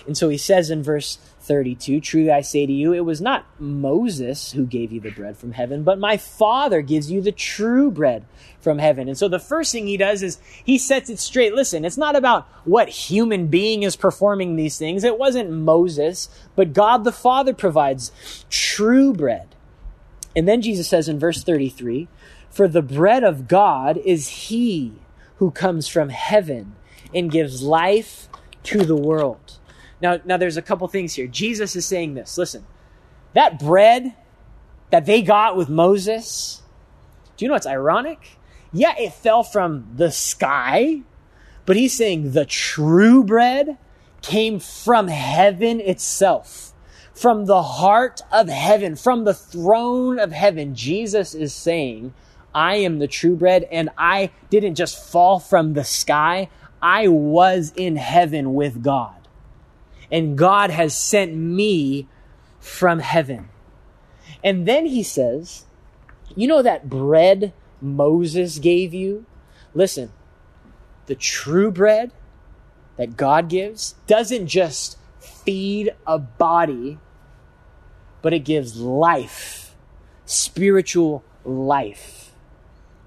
[0.06, 3.46] And so he says in verse 32 Truly I say to you, it was not
[3.60, 7.92] Moses who gave you the bread from heaven, but my Father gives you the true
[7.92, 8.26] bread
[8.64, 9.08] from heaven.
[9.08, 11.54] And so the first thing he does is he sets it straight.
[11.54, 15.04] Listen, it's not about what human being is performing these things.
[15.04, 18.12] It wasn't Moses, but God the Father provides
[18.50, 19.56] true bread.
[20.36, 22.08] And then Jesus says in verse 33
[22.50, 24.94] For the bread of God is he
[25.38, 26.76] who comes from heaven
[27.14, 28.30] and gives life
[28.64, 29.60] to the world.
[30.02, 31.28] Now, now there's a couple things here.
[31.28, 32.38] Jesus is saying this.
[32.38, 32.66] Listen,
[33.34, 34.16] that bread
[34.90, 36.62] that they got with Moses,
[37.36, 38.38] do you know what's ironic?
[38.74, 41.02] Yeah, it fell from the sky,
[41.66, 43.78] but he's saying the true bread
[44.22, 46.74] came from heaven itself,
[47.14, 50.74] from the heart of heaven, from the throne of heaven.
[50.74, 52.14] Jesus is saying,
[52.54, 56.50] I am the true bread, and I didn't just fall from the sky,
[56.82, 59.24] I was in heaven with God
[60.14, 62.08] and God has sent me
[62.60, 63.50] from heaven.
[64.44, 65.66] And then he says,
[66.36, 67.52] You know that bread
[67.84, 69.26] Moses gave you?
[69.74, 70.12] Listen,
[71.06, 72.12] the true bread
[72.98, 76.98] that God gives doesn't just feed a body,
[78.22, 79.76] but it gives life,
[80.26, 82.32] spiritual life.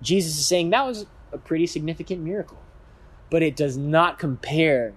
[0.03, 2.59] Jesus is saying that was a pretty significant miracle,
[3.31, 4.93] but it does not compare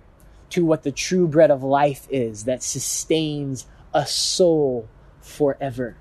[0.49, 4.89] to what the true bread of life is that sustains a soul
[5.21, 5.95] forever.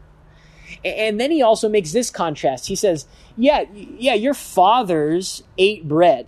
[0.84, 2.66] And then he also makes this contrast.
[2.66, 3.06] He says,
[3.36, 6.26] Yeah, yeah, your fathers ate bread,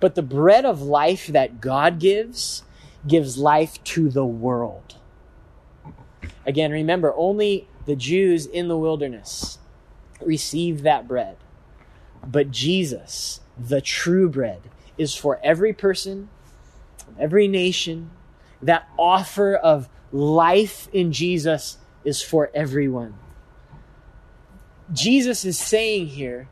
[0.00, 2.62] but the bread of life that God gives
[3.06, 4.96] gives life to the world.
[6.44, 9.58] Again, remember, only the Jews in the wilderness
[10.20, 11.36] received that bread.
[12.26, 14.62] But Jesus, the true bread,
[14.98, 16.28] is for every person,
[17.18, 18.10] every nation.
[18.62, 23.14] That offer of life in Jesus is for everyone.
[24.92, 26.48] Jesus is saying here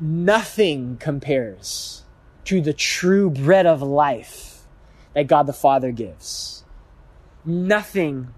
[0.00, 2.04] nothing compares
[2.44, 4.66] to the true bread of life
[5.14, 6.64] that God the Father gives.
[7.44, 8.28] Nothing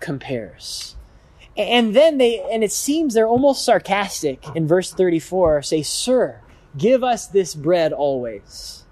[0.00, 0.96] compares.
[1.56, 6.40] And then they, and it seems they're almost sarcastic in verse 34 say, Sir,
[6.76, 8.84] give us this bread always.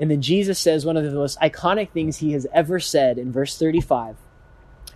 [0.00, 3.32] And then Jesus says one of the most iconic things he has ever said in
[3.32, 4.16] verse 35.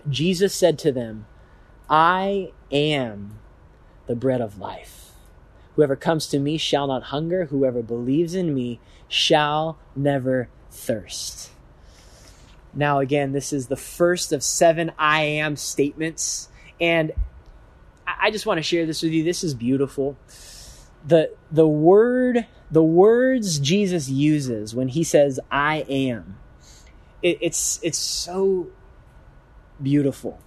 [0.09, 1.25] Jesus said to them,
[1.89, 3.39] I am
[4.07, 5.11] the bread of life.
[5.75, 7.45] Whoever comes to me shall not hunger.
[7.45, 11.51] Whoever believes in me shall never thirst.
[12.73, 16.49] Now, again, this is the first of seven I am statements.
[16.81, 17.11] And
[18.05, 19.23] I just want to share this with you.
[19.23, 20.17] This is beautiful.
[21.05, 26.37] The, the word, the words Jesus uses when he says, I am,
[27.21, 28.67] it, it's, it's so
[29.81, 30.39] beautiful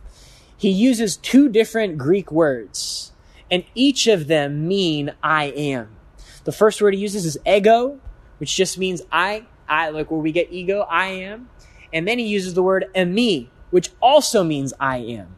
[0.57, 3.13] he uses two different Greek words,
[3.51, 5.97] and each of them mean I am.
[6.45, 8.01] The first word he uses is ego,
[8.39, 11.51] which just means I, I, like where we get ego, I am.
[11.93, 15.37] And then he uses the word eimi, which also means I am.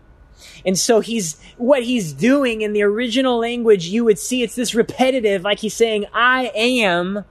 [0.64, 4.74] And so he's, what he's doing in the original language, you would see it's this
[4.74, 7.24] repetitive, like he's saying, I am,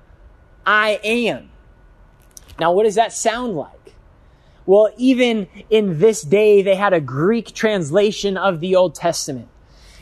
[0.66, 1.50] I am.
[2.60, 3.77] Now, what does that sound like?
[4.68, 9.48] Well, even in this day, they had a Greek translation of the Old Testament.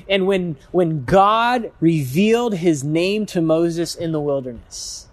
[0.09, 5.07] And when, when God revealed his name to Moses in the wilderness,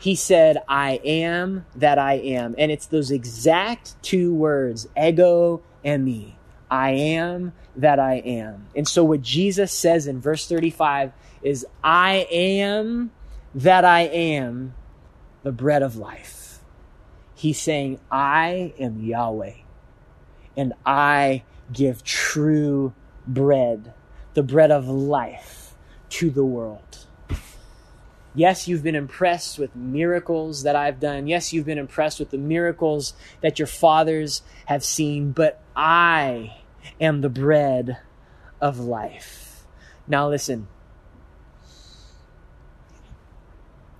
[0.00, 2.54] he said, I am that I am.
[2.56, 6.32] And it's those exact two words, ego eimi.
[6.70, 8.68] I am that I am.
[8.74, 11.12] And so what Jesus says in verse 35
[11.42, 13.10] is, I am
[13.54, 14.74] that I am
[15.42, 16.37] the bread of life.
[17.38, 19.58] He's saying, I am Yahweh
[20.56, 22.94] and I give true
[23.28, 23.94] bread,
[24.34, 25.76] the bread of life
[26.08, 27.06] to the world.
[28.34, 31.28] Yes, you've been impressed with miracles that I've done.
[31.28, 36.56] Yes, you've been impressed with the miracles that your fathers have seen, but I
[37.00, 37.98] am the bread
[38.60, 39.64] of life.
[40.08, 40.66] Now, listen.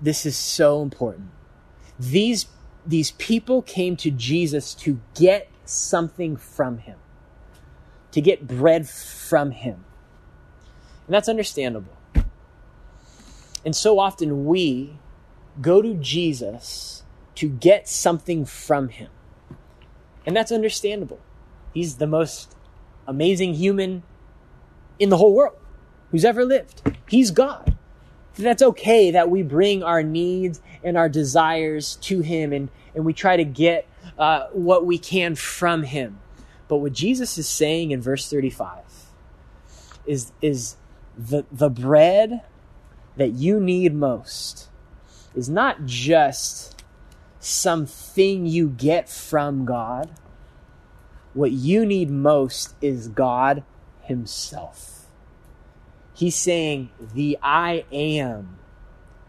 [0.01, 1.31] This is so important.
[2.01, 2.47] These
[2.89, 6.97] these people came to Jesus to get something from him,
[8.13, 9.85] to get bread from him.
[11.07, 11.93] And that's understandable.
[13.65, 14.99] And so often we
[15.61, 17.03] go to Jesus
[17.35, 19.11] to get something from him.
[20.25, 21.21] And that's understandable.
[21.75, 22.57] He's the most
[23.07, 24.03] amazing human
[24.99, 25.57] in the whole world
[26.11, 26.83] who's ever lived.
[27.09, 27.68] He's God.
[28.39, 33.13] That's okay that we bring our needs and our desires to Him and, and we
[33.13, 36.19] try to get uh, what we can from him.
[36.67, 38.83] But what Jesus is saying in verse 35
[40.07, 40.77] is, is
[41.17, 42.43] the, the bread
[43.17, 44.69] that you need most
[45.35, 46.83] is not just
[47.41, 50.11] something you get from God.
[51.33, 53.63] What you need most is God
[54.03, 54.98] Himself.
[56.19, 58.59] He's saying, The I am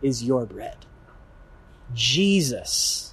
[0.02, 0.78] is your bread.
[1.94, 3.10] Jesus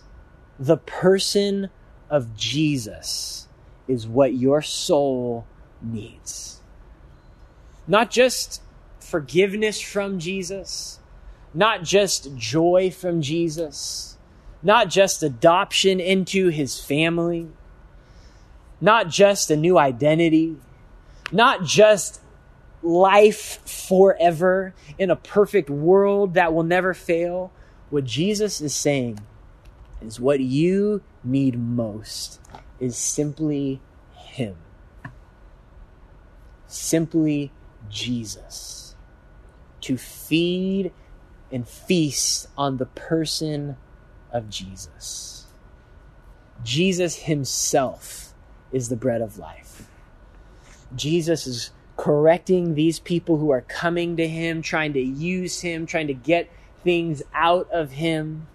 [0.59, 1.71] the person
[2.09, 3.49] of Jesus
[3.89, 5.47] is what your soul
[5.83, 6.61] needs.
[7.87, 8.63] Not just
[8.99, 10.99] forgiveness from Jesus,
[11.55, 14.17] not just joy from Jesus,
[14.63, 17.49] not just adoption into his family,
[18.81, 20.57] not just a new identity,
[21.31, 22.21] not just
[22.87, 27.53] life forever in a perfect world that will never fail.
[27.91, 29.21] What Jesus is saying
[30.01, 32.41] is what you need most
[32.79, 33.81] is simply
[34.15, 34.57] Him.
[36.67, 37.53] Simply
[37.89, 38.95] Jesus.
[39.83, 40.93] To feed
[41.51, 43.77] and feast on the person
[44.33, 45.47] of Jesus.
[46.63, 48.35] Jesus himself
[48.73, 49.89] is the bread of life.
[50.95, 56.07] Jesus is correcting these people who are coming to him, trying to use him, trying
[56.07, 56.51] to get
[56.85, 58.47] things out of him,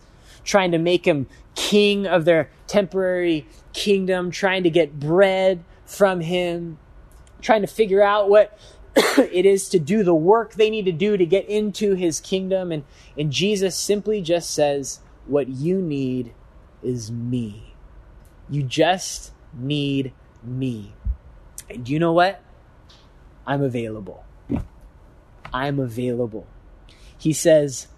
[0.44, 6.78] trying to make him king of their temporary kingdom, trying to get bread from him,
[7.42, 8.58] trying to figure out what
[8.96, 12.72] it is to do the work they need to do to get into his kingdom.
[12.72, 12.84] And,
[13.18, 16.34] and Jesus simply just says, What you need
[16.84, 17.74] is me.
[18.50, 20.14] You just need
[20.44, 20.94] me.
[21.70, 22.42] And you know what?
[23.52, 24.24] I'm available.
[25.52, 26.48] I'm available.
[27.18, 27.90] He says,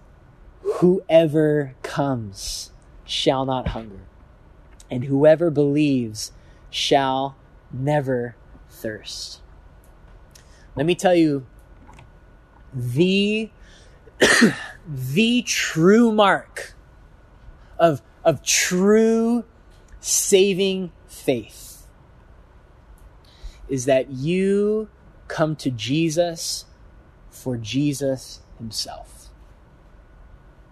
[0.77, 2.71] Whoever comes
[3.05, 3.99] shall not hunger,
[4.89, 6.31] and whoever believes
[6.71, 7.35] shall
[7.71, 8.35] never
[8.67, 9.41] thirst.
[10.75, 11.45] Let me tell you
[12.73, 13.51] the
[14.87, 16.73] the true mark
[17.77, 19.45] of of true
[19.99, 21.85] saving faith
[23.69, 24.89] is that you
[25.27, 26.65] come to Jesus
[27.29, 29.29] for Jesus himself.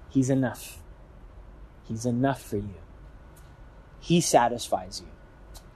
[0.09, 0.79] He's enough.
[1.83, 2.75] He's enough for you.
[3.99, 5.11] He satisfies you.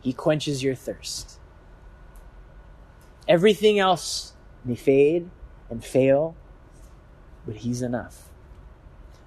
[0.02, 1.40] He quenches your thirst.
[3.28, 5.30] Everything else may fade
[5.70, 6.36] and fail,
[7.46, 8.30] but He's enough.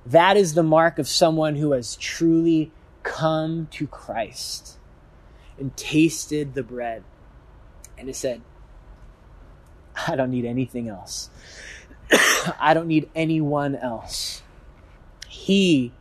[0.07, 2.70] That is the mark of someone who has truly
[3.03, 4.78] come to Christ
[5.59, 7.03] and tasted the bread
[7.96, 8.40] and has said,
[10.07, 11.30] I don't need anything else.
[12.61, 14.42] I don't need anyone else.
[15.26, 15.92] He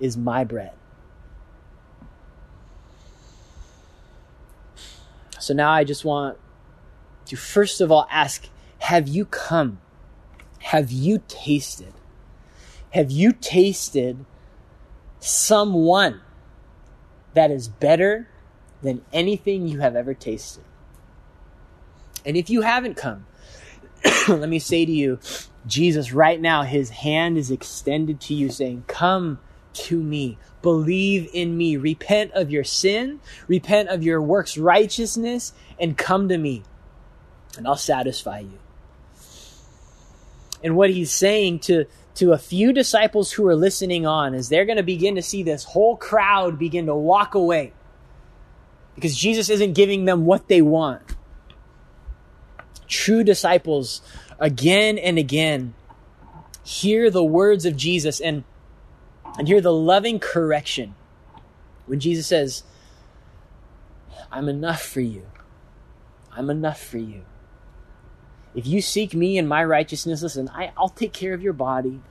[0.00, 0.72] is my bread.
[5.38, 6.38] So now I just want
[7.26, 8.48] to first of all ask
[8.80, 9.78] Have you come?
[10.60, 11.92] Have you tasted?
[12.90, 14.24] Have you tasted
[15.18, 16.20] someone
[17.34, 18.28] that is better
[18.82, 20.64] than anything you have ever tasted?
[22.24, 23.26] And if you haven't come,
[24.28, 25.18] let me say to you,
[25.66, 29.38] Jesus, right now, his hand is extended to you, saying, Come
[29.74, 30.38] to me.
[30.60, 31.76] Believe in me.
[31.76, 36.62] Repent of your sin, repent of your works righteousness, and come to me,
[37.56, 38.58] and I'll satisfy you.
[40.62, 44.64] And what he's saying to, to a few disciples who are listening on is they're
[44.64, 47.72] going to begin to see this whole crowd begin to walk away
[48.94, 51.02] because Jesus isn't giving them what they want.
[52.92, 54.02] True disciples,
[54.38, 55.72] again and again,
[56.62, 58.44] hear the words of Jesus and
[59.38, 60.94] and hear the loving correction
[61.86, 62.64] when Jesus says,
[64.30, 65.26] I'm enough for you.
[66.32, 67.22] I'm enough for you.
[68.54, 72.02] If you seek me and my righteousness, listen, I, I'll take care of your body.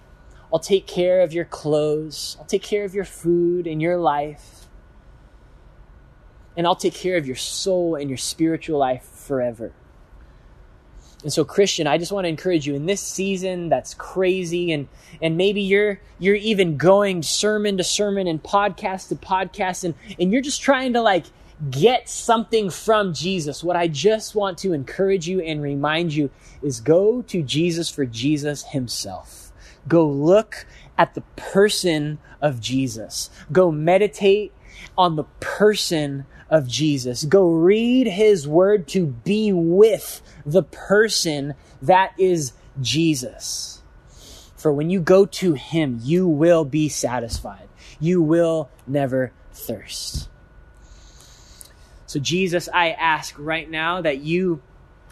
[0.52, 2.38] I'll take care of your clothes.
[2.40, 4.66] I'll take care of your food and your life.
[6.58, 9.74] And I'll take care of your soul and your spiritual life forever.
[11.24, 14.88] And so Christian, I just want to encourage you in this season that's crazy and
[15.22, 20.32] and maybe you're you're even going sermon to sermon and podcast to podcast and and
[20.32, 21.26] you're just trying to like
[21.70, 23.64] get something from Jesus.
[23.64, 26.32] What I just want to encourage you and remind you
[26.64, 29.52] is go to Jesus for Jesus himself.
[29.88, 30.66] Go look
[30.98, 33.30] at the person of Jesus.
[33.52, 34.54] Go meditate
[34.98, 37.24] on the person of Jesus.
[37.24, 43.82] Go read his word to be with the person that is Jesus.
[44.58, 47.68] For when you go to him, you will be satisfied.
[48.00, 50.30] You will never thirst.
[52.06, 54.62] So, Jesus, I ask right now that you,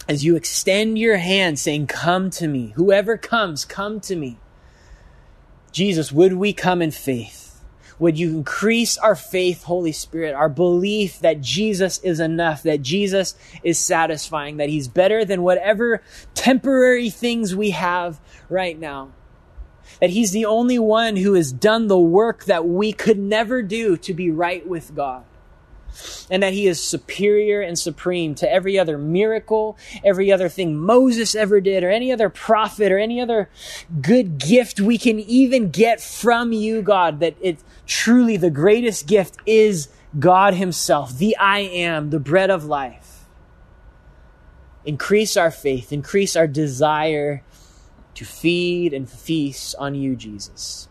[0.08, 4.38] as you extend your hand saying, Come to me, whoever comes, come to me.
[5.72, 7.49] Jesus, would we come in faith?
[8.00, 13.36] Would you increase our faith, Holy Spirit, our belief that Jesus is enough, that Jesus
[13.62, 16.02] is satisfying, that He's better than whatever
[16.34, 18.20] temporary things we have
[18.50, 19.12] right now?
[20.00, 23.98] That He's the only one who has done the work that we could never do
[23.98, 25.26] to be right with God
[26.30, 31.36] and that he is superior and supreme to every other miracle, every other thing Moses
[31.36, 33.50] ever did, or any other prophet, or any other
[34.02, 39.38] good gift we can even get from you, God, that it truly the greatest gift
[39.46, 43.26] is God himself, the I am, the bread of life.
[44.86, 47.44] Increase our faith, increase our desire
[48.16, 50.88] to feed and feast on you, Jesus.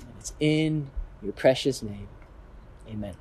[0.00, 0.90] And it's in
[1.22, 2.08] your precious name.
[2.88, 3.14] Amen.